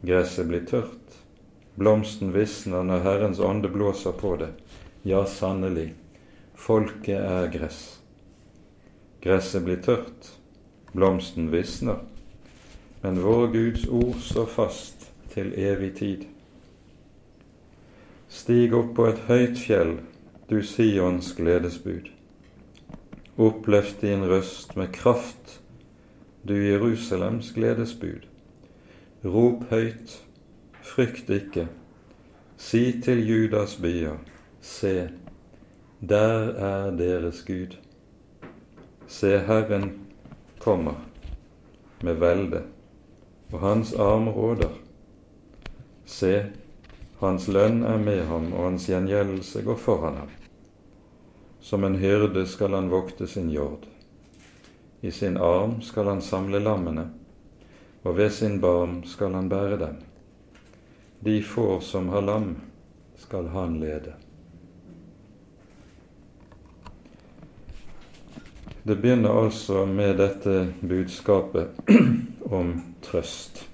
[0.00, 1.18] Gresset blir tørt,
[1.76, 4.48] blomsten visner når Herrens ånde blåser på det.
[5.04, 5.90] Ja, sannelig,
[6.56, 7.82] folket er gress.
[9.20, 10.32] Gresset blir tørt,
[10.96, 12.00] blomsten visner,
[13.04, 16.24] men vår Guds ord står fast til evig tid.
[18.32, 19.98] Stig opp på et høyt fjell,
[20.48, 22.15] du Sions gledesbud.
[23.38, 25.60] Oppløft din røst med kraft,
[26.48, 28.24] du Jerusalems gledesbud.
[29.24, 30.14] Rop høyt,
[30.82, 31.66] frykt ikke.
[32.56, 34.16] Si til Judas byer,
[34.60, 35.10] se,
[36.00, 37.76] der er deres Gud.
[39.06, 39.92] Se, Herren
[40.58, 41.04] kommer
[42.02, 42.62] med velde,
[43.52, 44.72] og hans arm råder.
[46.06, 46.46] Se,
[47.20, 50.35] hans lønn er med ham, og hans gjengjeldelse går foran ham.
[51.66, 53.86] Som en hyrde skal han vokte sin jord.
[55.00, 57.08] I sin arm skal han samle lammene,
[58.02, 59.96] og ved sin barm skal han bære dem.
[61.26, 62.52] De får som har lam,
[63.18, 64.14] skal han lede.
[68.82, 71.74] Det begynner altså med dette budskapet
[72.60, 73.64] om trøst.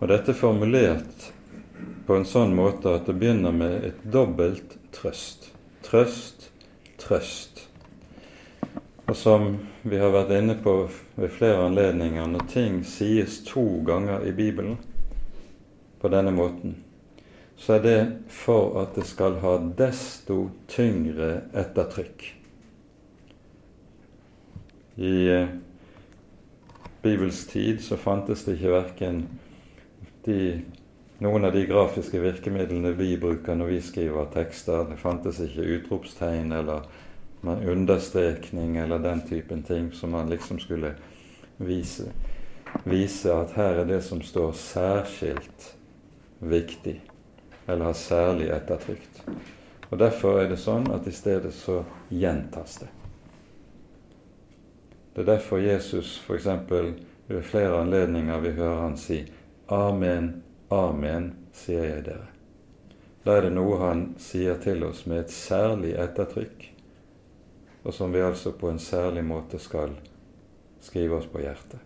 [0.00, 1.32] Og dette er formulert
[2.08, 5.50] på en sånn måte at det begynner med et dobbelt trøst.
[5.90, 6.52] Trøst,
[7.02, 7.64] trøst.
[9.10, 10.74] Og som vi har vært inne på
[11.16, 14.76] ved flere anledninger, når ting sies to ganger i Bibelen
[15.98, 16.76] på denne måten,
[17.58, 17.98] så er det
[18.30, 20.36] for at det skal ha desto
[20.70, 22.22] tyngre ettertrykk.
[25.02, 25.50] I eh,
[27.02, 29.24] Bibels tid så fantes det ikke verken
[30.26, 30.38] de,
[31.20, 34.86] noen av de grafiske virkemidlene vi bruker når vi skriver tekster.
[34.88, 36.88] Det fantes ikke utropstegn eller
[37.44, 40.94] understrekning eller den typen ting som man liksom skulle
[41.56, 42.08] vise.
[42.84, 45.74] Vise at her er det som står særskilt
[46.38, 47.00] viktig,
[47.66, 49.24] eller har særlig ettertrykt.
[49.90, 52.88] Og Derfor er det sånn at i stedet så gjentas det.
[55.14, 56.46] Det er derfor Jesus f.eks.
[57.26, 59.24] ved flere anledninger vi hører han si
[59.70, 62.28] Amen, amen, sier jeg dere.
[63.24, 66.66] Da er det noe han sier til oss med et særlig ettertrykk,
[67.84, 69.92] og som vi altså på en særlig måte skal
[70.80, 71.80] skrive oss på hjertet.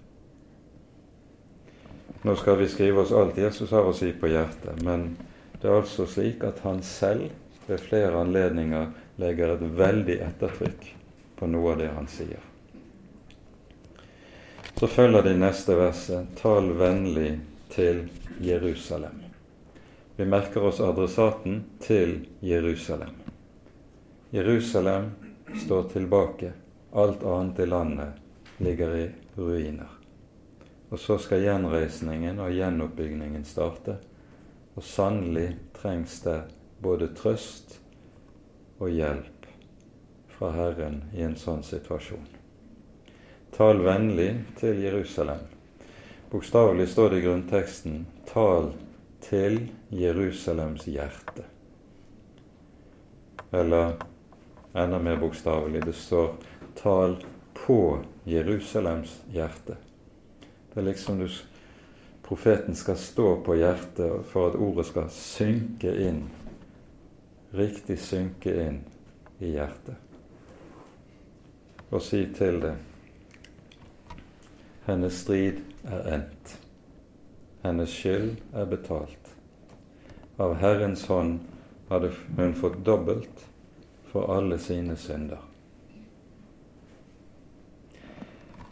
[2.25, 5.11] Nå skal vi skrive oss alt Jesus har å si på hjertet, men
[5.61, 7.33] det er altså slik at han selv
[7.67, 10.91] ved flere anledninger legger et veldig ettertrykk
[11.37, 12.41] på noe av det han sier.
[14.75, 16.33] Så følger de neste verset.
[16.41, 17.39] Tal vennlig
[17.73, 18.03] til
[18.41, 19.23] Jerusalem.
[20.17, 23.15] Vi merker oss adressaten til Jerusalem.
[24.31, 25.11] Jerusalem
[25.65, 26.53] står tilbake.
[26.93, 28.09] Alt annet i landet
[28.59, 29.89] ligger i ruiner.
[30.89, 33.97] Og så skal gjenreisningen og gjenoppbyggingen starte.
[34.75, 36.41] Og sannelig trengs det
[36.83, 37.79] både trøst
[38.79, 39.49] og hjelp
[40.35, 42.27] fra Herren i en sånn situasjon.
[43.55, 45.54] Tal vennlig til Jerusalem.
[46.35, 48.73] Bokstavelig står det i grunnteksten 'Tal
[49.21, 51.45] til Jerusalems hjerte'.
[53.53, 53.93] Eller
[54.75, 55.85] enda mer bokstavelig.
[55.85, 56.35] Det står
[56.75, 57.25] 'tal
[57.55, 59.77] på Jerusalems hjerte'.
[60.75, 61.29] Det er liksom du,
[62.23, 66.31] profeten skal stå på hjertet for at ordet skal synke inn,
[67.53, 68.81] riktig synke inn
[69.39, 69.95] i hjertet.
[71.91, 72.75] Og si til det
[74.87, 76.59] hennes strid er endt.
[77.65, 79.33] Hennes skyld er betalt.
[80.37, 81.39] Av Herrens hånd
[81.89, 83.45] hadde hun fått dobbelt
[84.11, 85.39] for alle sine synder.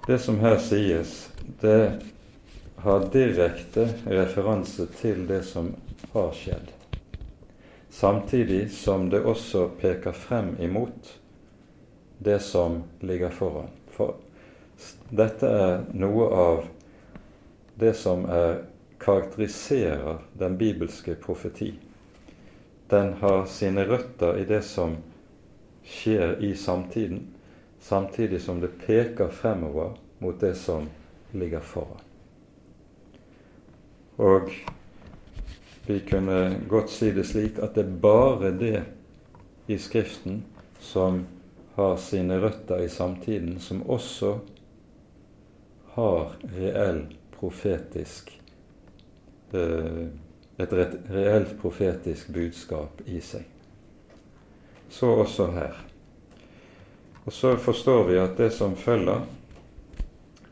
[0.07, 2.03] Det som her sies, det
[2.83, 5.71] har direkte referanse til det som
[6.13, 6.73] har skjedd,
[7.91, 11.13] samtidig som det også peker frem imot
[12.19, 13.71] det som ligger foran.
[13.95, 14.19] For
[15.11, 16.65] dette er noe av
[17.75, 18.63] det som er,
[19.03, 21.73] karakteriserer den bibelske profeti.
[22.91, 24.97] Den har sine røtter i det som
[25.83, 27.25] skjer i samtiden,
[27.81, 30.87] samtidig som det peker fremover mot det som
[31.33, 32.05] ligger foran.
[34.23, 34.53] Og
[35.87, 38.83] vi kunne godt si det slik at det er bare det
[39.67, 40.45] i Skriften
[40.79, 41.25] som
[41.75, 44.37] har sine røtter i samtiden, som også
[45.97, 47.07] har reell
[47.43, 48.31] profetisk
[49.53, 50.05] eh,
[50.63, 53.51] et reelt profetisk budskap i seg
[54.93, 55.77] så også her.
[57.25, 59.21] Og så forstår vi at det som følger,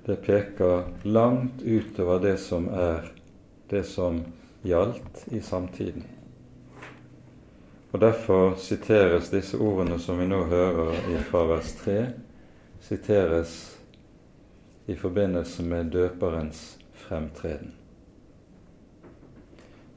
[0.07, 3.11] det peker langt utover det som er
[3.71, 4.23] det som
[4.65, 6.07] gjaldt i samtiden.
[7.93, 10.97] Og Derfor siteres disse ordene som vi nå hører
[11.29, 11.99] fra vers 3,
[12.81, 13.55] siteres
[14.87, 16.80] i forbindelse med døperens
[17.11, 17.73] fremtreden.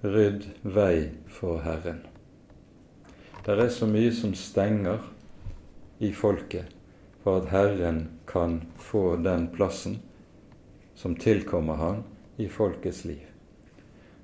[0.02, 2.02] Rydd vei for Herren.
[3.46, 5.04] Det er så mye som stenger
[6.02, 6.74] i folket
[7.24, 10.00] for at Herren kan få den plassen
[10.96, 12.02] som tilkommer han
[12.42, 13.22] i folkets liv.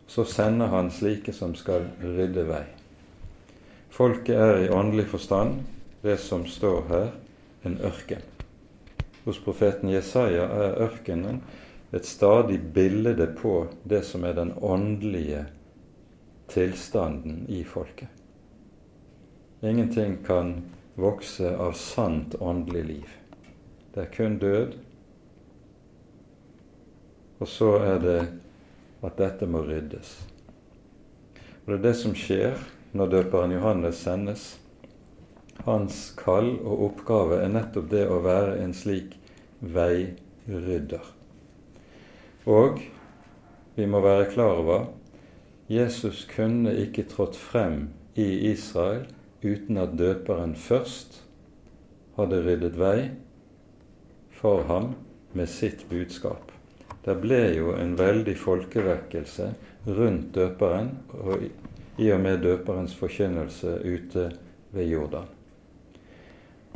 [0.08, 2.66] Så sender han slike som skal rydde vei.
[3.94, 5.62] Folket er i åndelig forstand,
[6.02, 7.10] det som står her,
[7.64, 8.24] en ørken.
[9.26, 11.44] Hos profeten Jesaja er ørkenen
[11.92, 15.46] et stadig bilde på det som er den åndelige
[16.50, 18.10] tilstanden i folket.
[19.62, 20.54] Ingenting kan
[20.96, 23.10] vokse av sant åndelig liv.
[23.94, 24.78] Det er kun død.
[27.40, 28.22] Og så er det
[29.04, 30.18] at dette må ryddes.
[31.66, 32.58] Og Det er det som skjer
[32.94, 34.50] når døperen Johannes sendes.
[35.66, 39.18] Hans kall og oppgave er nettopp det å være en slik
[39.60, 41.19] veirydder.
[42.50, 42.82] Og
[43.78, 44.88] vi må være klar over
[45.70, 49.06] Jesus kunne ikke trådt frem i Israel
[49.44, 51.22] uten at døperen først
[52.18, 53.12] hadde ryddet vei
[54.40, 54.96] for ham
[55.38, 56.50] med sitt budskap.
[57.06, 59.52] Det ble jo en veldig folkevekkelse
[59.88, 61.46] rundt døperen og
[62.00, 64.30] i og med døperens forkynnelse ute
[64.74, 65.30] ved Jordan.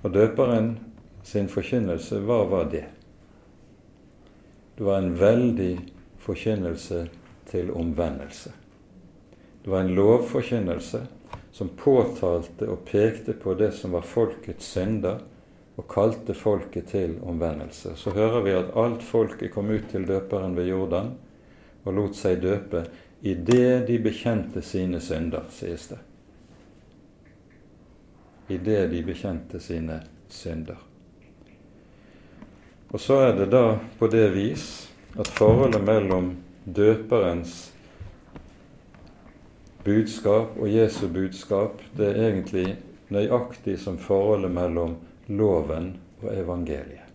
[0.04, 0.76] Og døperen
[1.24, 2.86] sin forkynnelse, hva var det?
[4.78, 5.74] Det var en veldig
[6.24, 7.08] forkynnelse
[7.50, 8.52] til omvendelse.
[9.64, 11.04] Det var en lovforkynnelse
[11.54, 15.22] som påtalte og pekte på det som var folkets synder,
[15.76, 17.96] og kalte folket til omvendelse.
[17.98, 21.14] Så hører vi at alt folket kom ut til døperen ved Jordan
[21.84, 22.84] og lot seg døpe
[23.26, 26.00] idet de bekjente sine synder, sies det.
[28.54, 30.78] Idet de bekjente sine synder.
[32.94, 34.68] Og så er det da på det vis
[35.18, 37.72] at forholdet mellom døperens
[39.84, 42.76] budskap og Jesu budskap det er egentlig
[43.10, 44.94] nøyaktig som forholdet mellom
[45.26, 47.10] loven og evangeliet.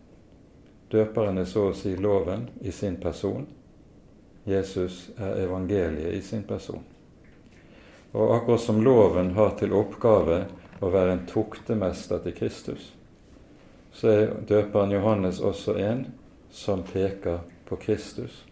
[0.90, 3.46] Døperen er så å si loven i sin person.
[4.48, 6.82] Jesus er evangeliet i sin person.
[8.16, 10.46] Og akkurat som loven har til oppgave
[10.80, 12.94] å være en tuktemester til Kristus,
[13.98, 16.04] så er døperen Johannes også en
[16.54, 18.44] som peker på Kristus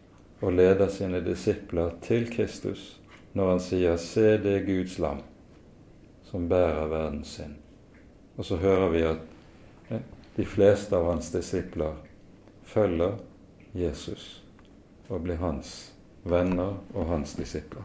[0.42, 2.97] og leder sine disipler til Kristus
[3.32, 5.22] når han sier 'Se det Guds lam
[6.24, 7.61] som bærer verdens synd'.
[8.36, 9.18] Og så hører vi at
[9.90, 10.01] eh,
[10.36, 11.94] de fleste av hans disipler
[12.64, 13.12] følger
[13.74, 14.42] Jesus
[15.09, 15.92] og blir hans
[16.24, 17.82] venner og hans disipler.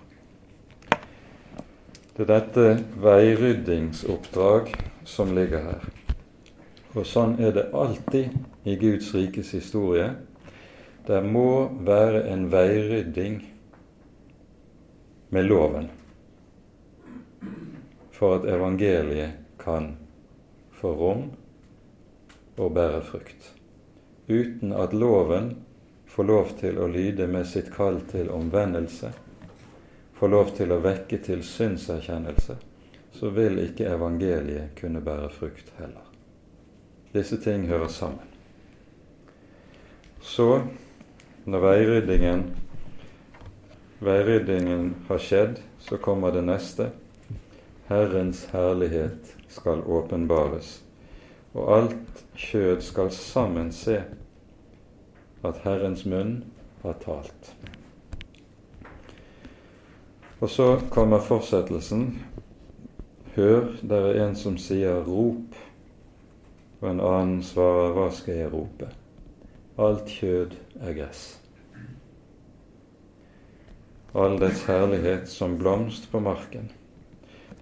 [2.17, 4.73] Det er dette veiryddingsoppdrag
[5.05, 6.00] som ligger her.
[6.91, 8.33] Og sånn er det alltid
[8.67, 10.09] i Guds rikes historie.
[11.07, 13.39] Det må være en veirydding
[15.31, 15.87] med loven
[18.11, 19.93] for at evangeliet kan
[20.77, 21.23] få rom
[22.59, 23.47] og bære frukt,
[24.27, 25.53] uten at loven
[26.11, 29.09] får lov til å lyde med sitt kall til omvendelse,
[30.19, 32.59] får lov til å vekke til synserkjennelse,
[33.15, 36.10] så vil ikke evangeliet kunne bære frukt heller.
[37.13, 38.27] Disse ting hører sammen.
[40.21, 40.61] Så,
[41.45, 42.43] når veiryddingen,
[43.99, 46.91] veiryddingen har skjedd, så kommer det neste.
[47.89, 50.77] Herrens herlighet skal åpenbares,
[51.53, 53.97] og alt kjød skal sammen se
[55.43, 56.43] at Herrens munn
[56.85, 57.51] har talt.
[60.39, 62.21] Og så kommer fortsettelsen.
[63.35, 65.59] Hør, det er en som sier 'rop',
[66.81, 68.89] og en annen svarer 'hva skal jeg rope'?
[69.77, 70.51] Alt kjød
[70.81, 71.39] er gress.
[74.13, 76.71] All dets herlighet som blomst på marken.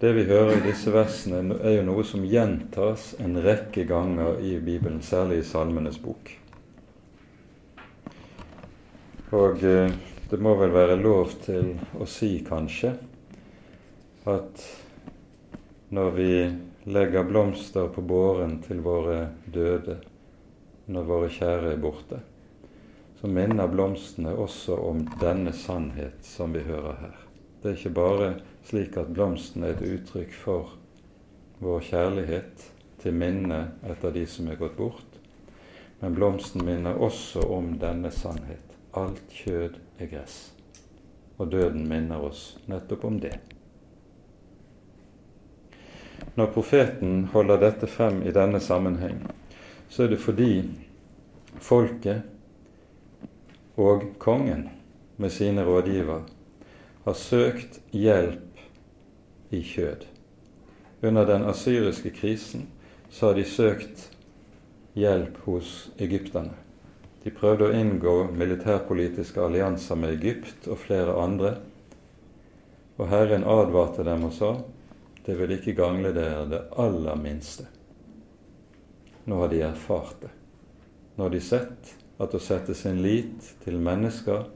[0.02, 4.60] Det vi hører i disse versene, er jo noe som gjentas en rekke ganger i
[4.60, 6.32] Bibelen, særlig i Salmenes bok.
[9.32, 9.92] Og eh,
[10.32, 12.96] det må vel være lov til å si, kanskje,
[14.26, 14.64] at
[15.90, 16.34] når vi
[16.84, 20.00] legger blomster på båren til våre døde
[20.90, 22.20] når våre kjære er borte,
[23.20, 27.18] så minner blomstene også om denne sannhet som vi hører her.
[27.62, 28.30] Det er ikke bare
[28.66, 30.74] slik at blomsten er et uttrykk for
[31.60, 32.66] vår kjærlighet
[33.04, 35.20] til minne etter de som er gått bort,
[36.00, 40.38] men blomsten minner også om denne sannhet alt kjød er gress.
[41.38, 43.36] Og døden minner oss nettopp om det.
[46.36, 49.22] Når profeten holder dette frem i denne sammenheng,
[49.90, 50.64] så er det fordi
[51.60, 52.22] folket
[53.80, 54.70] og kongen
[55.18, 56.22] med sine rådgiver
[57.04, 58.60] har søkt hjelp
[59.52, 60.06] i kjød.
[61.02, 62.68] Under den asyriske krisen
[63.10, 64.10] så har de søkt
[64.94, 66.56] hjelp hos egypterne.
[67.24, 71.56] De prøvde å inngå militærpolitiske allianser med Egypt og flere andre.
[73.00, 74.54] Og Herren advarte dem og sa
[75.26, 77.68] det vil ikke gangle dere det aller minste.
[79.30, 80.32] Nå har de erfart det.
[81.16, 84.48] Nå har de sett at å sette sin lit til mennesker,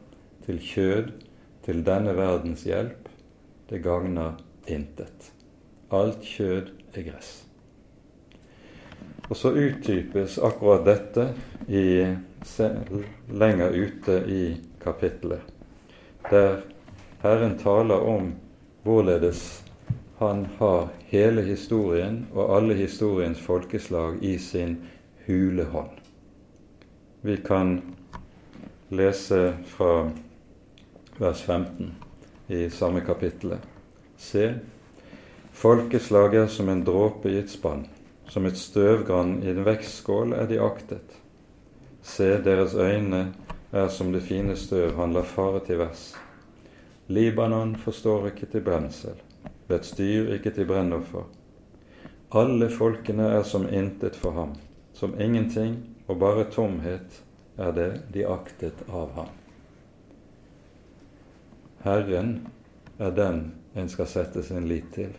[0.46, 1.12] til kjød,
[1.64, 3.08] til denne verdens hjelp,
[3.70, 4.36] det gagner
[4.68, 5.32] intet.
[5.94, 7.32] Alt kjød er gress.
[9.30, 11.30] Og så uttypes akkurat dette
[11.72, 12.04] i
[13.32, 14.44] lenger ute i
[14.84, 15.42] kapittelet,
[16.30, 16.60] der
[17.24, 18.34] Herren taler om
[18.84, 19.63] hvorledes
[20.18, 24.78] han har hele historien og alle historiens folkeslag i sin
[25.26, 25.98] hule hånd.
[27.22, 27.82] Vi kan
[28.90, 30.12] lese fra
[31.18, 31.92] vers 15
[32.48, 33.60] i samme kapittelet.
[34.18, 34.54] Se,
[35.52, 37.86] folkeslag er som en dråpe i et spann,
[38.30, 41.18] som et støvgrann i en vekstskål er de aktet.
[42.04, 43.26] Se, deres øyne
[43.72, 46.14] er som det fine støv han lar fare til værs.
[47.08, 49.16] Libanon forstår ikke til brensel,
[49.68, 51.26] vet styr ikke til brennoffer.
[52.34, 54.56] Alle folkene er som intet for ham,
[54.94, 57.22] som ingenting og bare tomhet
[57.58, 59.30] er det de aktet av ham.
[61.84, 62.36] Herren
[62.98, 63.44] er den
[63.76, 65.14] en skal sette sin lit til,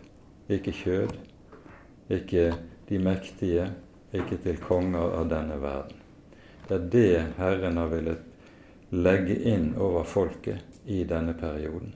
[0.49, 1.17] ikke kjød,
[2.09, 2.45] ikke
[2.89, 3.67] de mektige,
[4.13, 6.01] ikke til konger av denne verden.
[6.67, 11.93] Det er det Herren har villet legge inn over folket i denne perioden.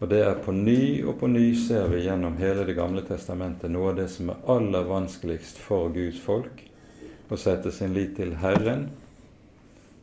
[0.00, 3.70] Og det er på ny og på ny ser vi gjennom hele Det gamle testamentet
[3.70, 6.64] noe av det som er aller vanskeligst for Guds folk,
[7.28, 8.88] å sette sin lit til Herren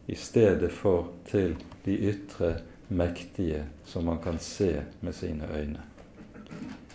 [0.07, 2.53] i stedet for til de ytre
[2.87, 4.69] mektige som man kan se
[5.01, 5.83] med sine øyne.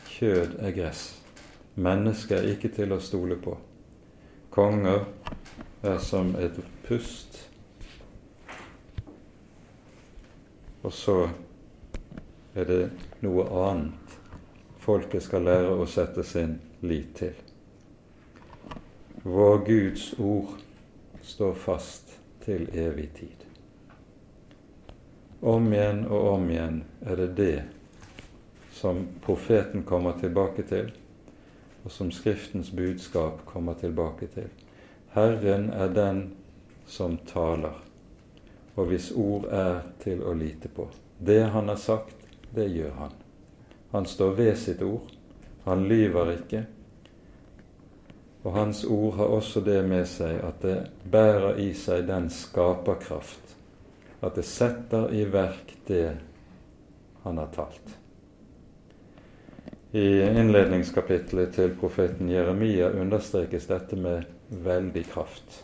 [0.08, 1.02] Kjød er gress.
[1.74, 3.58] Mennesker er ikke til å stole på.
[4.52, 5.04] Konger
[5.82, 7.48] er som et pust.
[10.82, 11.16] Og så
[12.54, 12.82] er det
[13.24, 14.18] noe annet
[14.82, 17.34] folket skal lære å sette sin lit til.
[19.22, 20.56] Vår Guds ord
[21.22, 23.44] står fast til evig tid.
[25.42, 27.62] Om igjen og om igjen er det det
[28.74, 30.90] som profeten kommer tilbake til,
[31.82, 34.50] og som Skriftens budskap kommer tilbake til.
[35.14, 36.22] Herren er den
[36.86, 37.78] som taler,
[38.74, 40.88] og hvis ord er til å lite på.
[41.18, 42.21] Det han har sagt,
[42.54, 43.16] det gjør han.
[43.92, 45.10] Han står ved sitt ord.
[45.64, 46.64] Han lyver ikke.
[48.42, 50.76] Og hans ord har også det med seg at det
[51.12, 53.54] bærer i seg den skaperkraft,
[54.20, 56.08] at det setter i verk det
[57.22, 57.98] han har talt.
[59.92, 64.24] I innledningskapitlet til profeten Jeremia understrekes dette med
[64.64, 65.60] veldig kraft.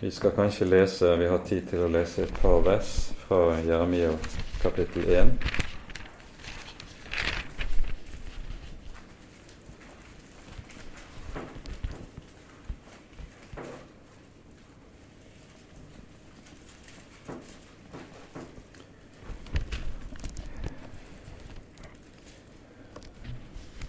[0.00, 4.12] Vi skal kanskje lese, vi har tid til å lese et par vers fra Jeremia
[4.62, 5.30] kapittel 1.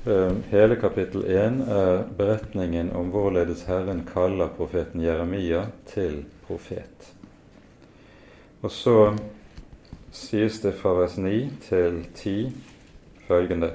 [0.05, 7.11] Eh, hele kapittel 1 er beretningen om hvorledes Herren kaller profeten Jeremia til profet.
[8.61, 9.13] Og så
[10.12, 12.51] sies det fra vers 9 til 10
[13.28, 13.72] følgende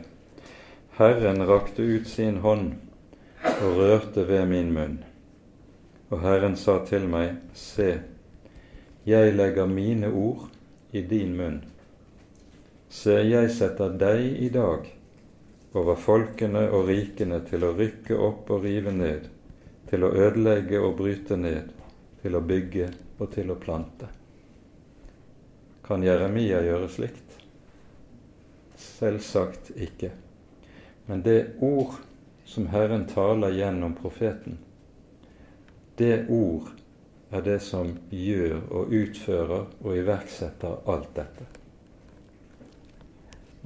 [0.96, 2.70] Herren rakte ut sin hånd
[3.44, 4.94] og rørte ved min munn.
[6.08, 7.98] Og Herren sa til meg, Se,
[9.04, 10.48] jeg legger mine ord
[10.92, 11.58] i din munn.
[12.88, 14.88] Se, jeg setter deg i dag
[15.76, 19.28] over folkene og rikene til å rykke opp og rive ned,
[19.90, 21.74] til å ødelegge og bryte ned,
[22.22, 24.15] til å bygge og til å plante.
[25.86, 27.36] Kan Jeremia gjøre slikt?
[28.76, 30.10] Selvsagt ikke.
[31.06, 32.00] Men det ord
[32.44, 34.58] som Herren taler gjennom profeten,
[35.96, 36.72] det ord
[37.30, 41.46] er det som gjør og utfører og iverksetter alt dette.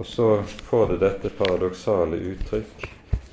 [0.00, 2.86] Og så får det dette paradoksale uttrykk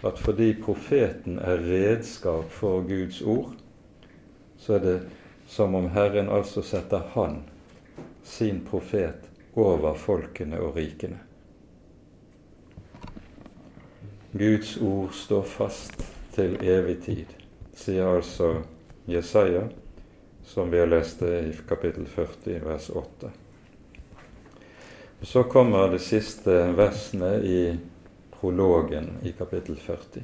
[0.08, 3.54] at fordi profeten er redskap for Guds ord,
[4.60, 4.98] så er det
[5.48, 7.40] som om Herren altså setter Han,
[8.28, 9.24] sin profet,
[9.58, 11.18] over folkene og rikene.
[14.38, 16.04] Guds ord står fast
[16.36, 17.32] til evig tid,
[17.74, 18.52] sier altså
[19.10, 19.64] Jesaja,
[20.46, 23.32] som vi har lest det i kapittel 40, vers 8.
[25.22, 27.62] Så kommer de siste versene i
[28.36, 30.22] prologen i kapittel 40.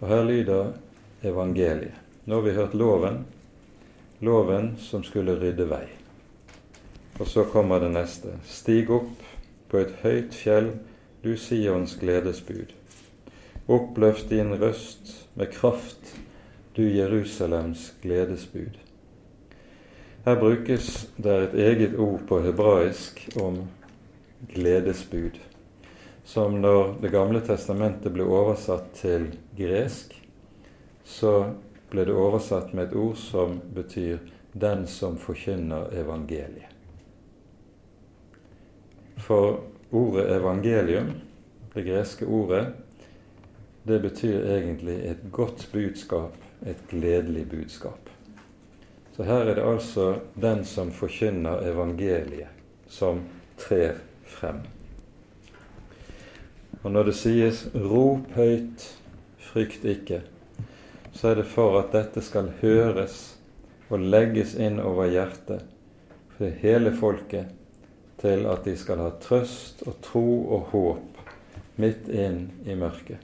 [0.00, 0.72] Og her lyder
[1.22, 1.98] evangeliet.
[2.24, 3.24] Nå har vi hørt loven,
[4.24, 5.88] loven som skulle rydde vei.
[7.22, 8.32] Og så kommer det neste.
[8.42, 9.20] Stig opp
[9.70, 10.72] på et høyt fjell,
[11.22, 12.72] du Sions gledesbud.
[13.70, 16.16] Oppløft din røst med kraft,
[16.74, 18.74] du Jerusalems gledesbud.
[20.24, 23.62] Her brukes det et eget ord på hebraisk om
[24.50, 25.38] gledesbud,
[26.24, 30.18] som når Det gamle testamentet ble oversatt til gresk,
[31.04, 31.54] så
[31.90, 34.18] ble det oversatt med et ord som betyr
[34.52, 36.71] 'den som forkynner evangeliet'.
[39.32, 39.60] For
[39.90, 41.12] ordet evangelium,
[41.74, 42.66] det greske ordet,
[43.82, 46.34] det betyr egentlig et godt budskap,
[46.66, 48.10] et gledelig budskap.
[49.16, 52.52] Så her er det altså den som forkynner evangeliet,
[52.88, 53.22] som
[53.56, 54.60] trer frem.
[56.82, 58.84] Og når det sies 'rop høyt,
[59.38, 60.20] frykt ikke',
[61.12, 63.38] så er det for at dette skal høres
[63.88, 65.64] og legges inn over hjertet
[66.36, 67.61] for hele folket,
[68.22, 71.22] til at de skal ha trøst og tro og håp
[71.82, 73.18] midt inn i mørket.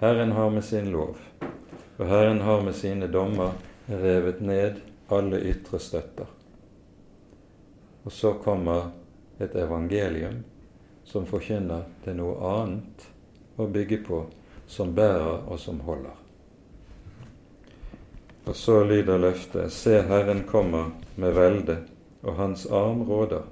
[0.00, 1.16] Herren har med sin lov,
[1.96, 3.56] og Herren har med sine dommer
[3.88, 6.28] revet ned alle ytre støtter.
[8.04, 8.90] Og så kommer
[9.40, 10.42] et evangelium
[11.04, 13.06] som forkynner til noe annet
[13.60, 14.24] å bygge på,
[14.70, 16.16] som bærer og som holder.
[18.46, 21.76] Og så lyder løftet:" Se, Herren kommer med velde,
[22.22, 23.42] og hans arm råder.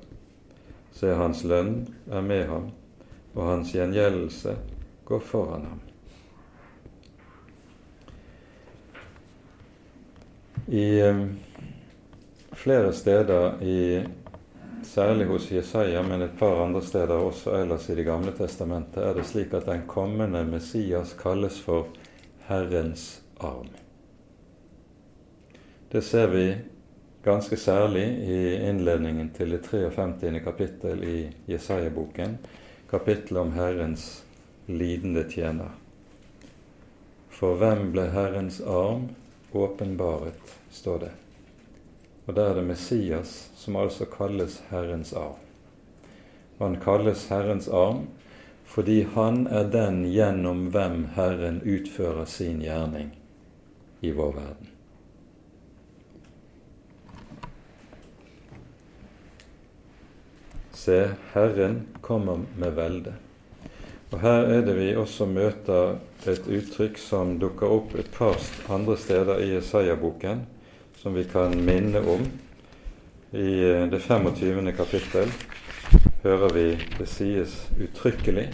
[0.98, 2.70] Se, hans lønn er med ham,
[3.36, 4.56] og hans gjengjeldelse
[5.06, 5.82] går foran ham.
[10.66, 11.20] I um,
[12.52, 13.78] flere steder i
[14.84, 19.14] særlig hos Jesaja, men et par andre steder også ellers i Det gamle testamentet, er
[19.14, 21.86] det slik at den kommende Messias kalles for
[22.48, 23.70] Herrens arm.
[25.92, 26.44] Det ser vi
[27.24, 30.40] ganske særlig i innledningen til det 53.
[30.44, 32.38] kapittel i Jesaja-boken,
[32.90, 34.24] kapittelet om Herrens
[34.66, 35.74] lidende tjener.
[37.30, 39.08] For hvem ble Herrens arm
[39.52, 41.10] åpenbaret, står det.
[42.26, 45.38] Og der er det Messias som altså kalles Herrens arm.
[46.58, 48.06] Han kalles Herrens arm
[48.68, 53.14] fordi han er den gjennom hvem Herren utfører sin gjerning
[54.04, 54.68] i vår verden.
[60.78, 63.12] Se, Herren kommer med velde.
[64.12, 65.96] Og Her er det vi også møter
[66.30, 68.38] et uttrykk som dukker opp et par
[68.70, 70.44] andre steder i Jesaja-boken,
[71.00, 72.22] som vi kan minne om
[73.34, 74.72] i eh, det 25.
[74.78, 75.34] kapittel.
[76.22, 76.66] hører vi
[76.98, 78.46] det sies uttrykkelig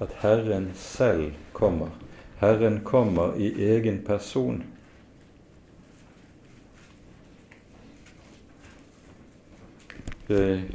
[0.00, 1.94] at Herren selv kommer.
[2.40, 4.64] Herren kommer i egen person.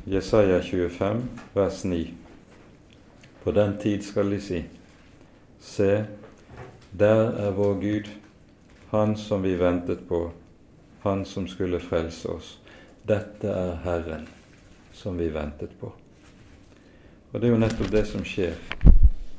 [0.06, 1.22] Jesaja 25,
[1.54, 2.14] vers 9.
[3.44, 4.64] På den tid skal de si:"
[5.60, 6.06] Se,
[6.92, 8.10] der er vår Gud,
[8.92, 10.32] Han som vi ventet på,
[11.00, 12.62] Han som skulle frelse oss.
[13.08, 14.28] Dette er Herren
[14.94, 15.94] som vi ventet på.
[17.32, 18.54] Og det er jo nettopp det som skjer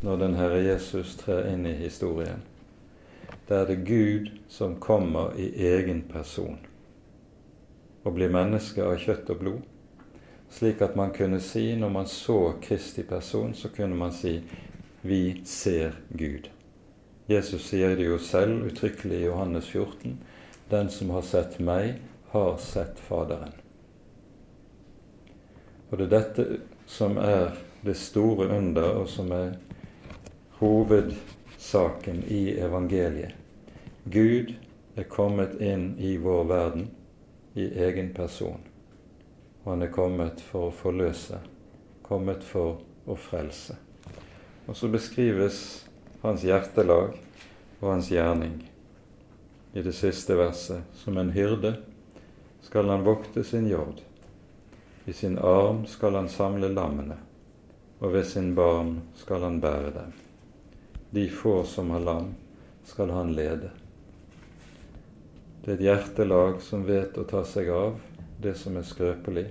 [0.03, 2.41] når den Herre Jesus trer inn i historien.
[3.49, 6.59] Da er det Gud som kommer i egen person
[8.05, 9.65] og blir menneske av kjøtt og blod
[10.51, 14.43] slik at man kunne si, når man så Kristi person, så kunne man si
[15.03, 16.51] 'Vi ser Gud'.
[17.29, 20.19] Jesus sier det jo selv uttrykkelig i Johannes 14.
[20.71, 21.95] 'Den som har sett meg,
[22.29, 23.53] har sett Faderen'.
[25.91, 29.53] Og det er dette som er det store under, og som er
[30.51, 33.35] hovedsaken i evangeliet.
[34.05, 34.55] Gud
[34.97, 36.91] er kommet inn i vår verden
[37.55, 38.61] i egen person
[39.67, 41.41] og han er kommet for å forløse,
[42.07, 42.77] kommet for
[43.11, 43.75] å frelse.
[44.71, 45.59] Og så beskrives
[46.23, 47.17] hans hjertelag
[47.81, 48.61] og hans gjerning
[49.75, 50.87] i det siste verset.
[50.95, 51.75] Som en hyrde
[52.63, 53.99] skal han vokte sin jord.
[55.05, 57.19] I sin arm skal han samle lammene,
[57.99, 60.17] og ved sin barn skal han bære dem.
[61.11, 62.35] De få som har lam,
[62.87, 63.75] skal han lede.
[65.65, 67.99] Det er et hjertelag som vet å ta seg av
[68.43, 69.47] det som er skrøpelig,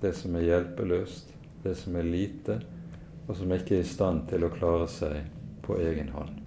[0.00, 2.58] det som er hjelpeløst, det som er lite,
[3.28, 5.20] og som ikke er i stand til å klare seg
[5.62, 6.38] på egen hånd.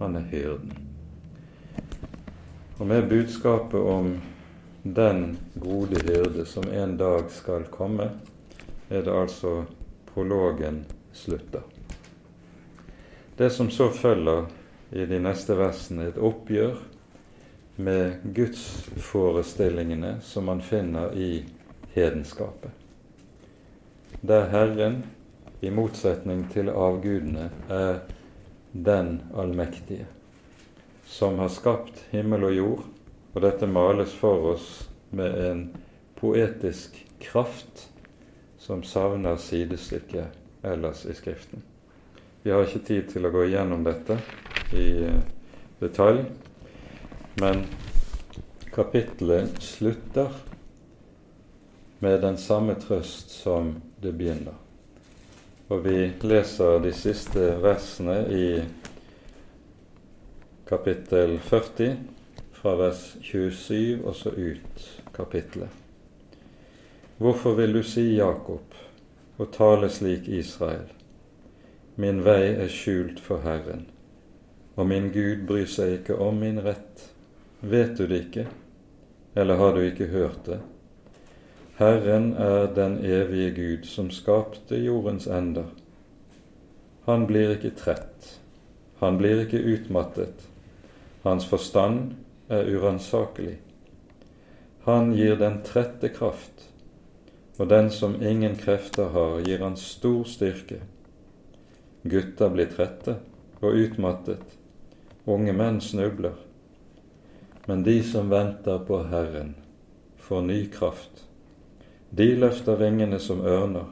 [0.00, 0.74] Han er hyrden.
[2.78, 4.16] Og med budskapet om
[4.82, 8.10] den gode hyrde som en dag skal komme,
[8.90, 9.62] er det altså
[10.12, 11.62] prologen slutter.
[13.36, 14.50] Det som så følger
[14.92, 16.76] i de neste versene, et oppgjør
[17.82, 21.44] med gudsforestillingene som man finner i
[21.94, 22.70] hedenskapet.
[24.20, 25.02] Der Herren,
[25.60, 28.02] i motsetning til avgudene, er
[28.72, 30.06] den allmektige,
[31.06, 32.84] som har skapt himmel og jord,
[33.34, 34.68] og dette males for oss
[35.10, 35.64] med en
[36.20, 37.88] poetisk kraft
[38.58, 40.26] som savner sidestykke
[40.62, 41.62] ellers i Skriften.
[42.42, 44.16] Vi har ikke tid til å gå igjennom dette
[44.74, 45.18] i eh,
[45.82, 46.24] detalj,
[47.40, 47.64] men
[48.74, 50.32] kapittelet slutter
[51.98, 54.56] med den samme trøst som det begynner.
[55.68, 58.46] Og vi leser de siste versene i
[60.68, 61.94] kapittel 40,
[62.52, 64.82] fra vers 27 og så ut
[65.14, 65.70] kapittelet.
[67.22, 68.74] Hvorfor vil du si Jakob
[69.38, 70.90] og tale slik Israel?
[71.96, 73.86] Min vei er skjult for Herren,
[74.76, 77.11] og min Gud bryr seg ikke om min rett.
[77.62, 78.46] Vet du det ikke,
[79.38, 80.58] eller har du ikke hørt det?
[81.78, 85.70] Herren er den evige Gud som skapte jordens ender.
[87.06, 88.40] Han blir ikke trett,
[88.98, 90.48] han blir ikke utmattet.
[91.22, 92.16] Hans forstand
[92.50, 93.60] er uransakelig.
[94.82, 96.66] Han gir den trette kraft,
[97.58, 100.82] og den som ingen krefter har, gir han stor styrke.
[102.02, 103.20] Gutter blir trette
[103.60, 104.42] og utmattet,
[105.30, 106.34] unge menn snubler.
[107.66, 109.54] Men de som venter på Herren,
[110.16, 111.24] får ny kraft.
[112.10, 113.86] De løfter vingene som ørner.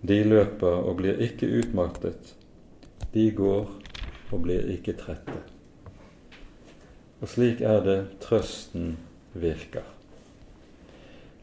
[0.00, 2.32] De løper og blir ikke utmattet.
[3.12, 3.68] De går
[4.32, 5.36] og blir ikke trette.
[7.20, 8.96] Og slik er det trøsten
[9.36, 9.84] virker.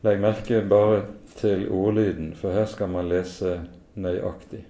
[0.03, 1.05] Legg merke bare
[1.37, 3.61] til ordlyden, for her skal man lese
[3.95, 4.65] nøyaktig.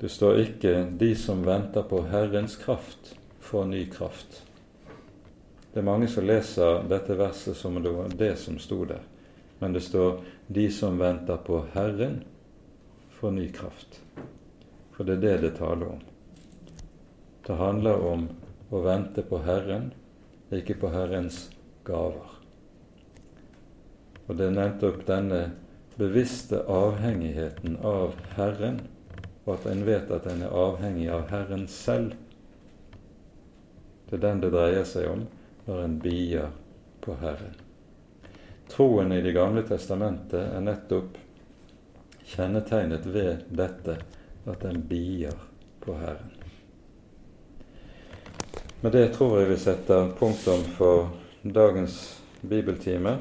[0.00, 4.47] Det står ikke 'de som venter på Herrens kraft, får ny kraft'.
[5.78, 9.04] Det er mange som leser dette verset som det var det som sto der
[9.58, 12.24] men det står 'de som venter på Herren,
[13.10, 14.00] får ny kraft'.
[14.92, 16.00] For det er det det taler om.
[17.46, 18.28] Det handler om
[18.70, 19.92] å vente på Herren,
[20.52, 21.50] ikke på Herrens
[21.84, 22.30] gaver.
[24.26, 25.50] Og det er nettopp denne
[25.96, 28.80] bevisste avhengigheten av Herren,
[29.46, 32.12] og at en vet at en er avhengig av Herren selv.
[34.10, 35.26] Det er den det dreier seg om
[35.68, 36.50] når en bier
[37.04, 37.56] på Herren.
[38.68, 41.18] Troen i Det gamle testamentet er nettopp
[42.24, 43.98] kjennetegnet ved dette
[44.48, 45.36] at den bier
[45.84, 46.32] på Herren.
[48.80, 51.12] Med det tror jeg vi setter punktum for
[51.42, 52.00] dagens
[52.40, 53.18] bibeltime.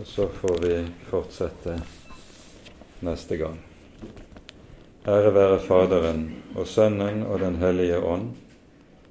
[0.00, 0.76] Og så får vi
[1.10, 1.78] fortsette
[3.06, 3.58] neste gang.
[5.06, 6.24] Ære være Faderen
[6.56, 8.32] og Sønnen og Den hellige ånd,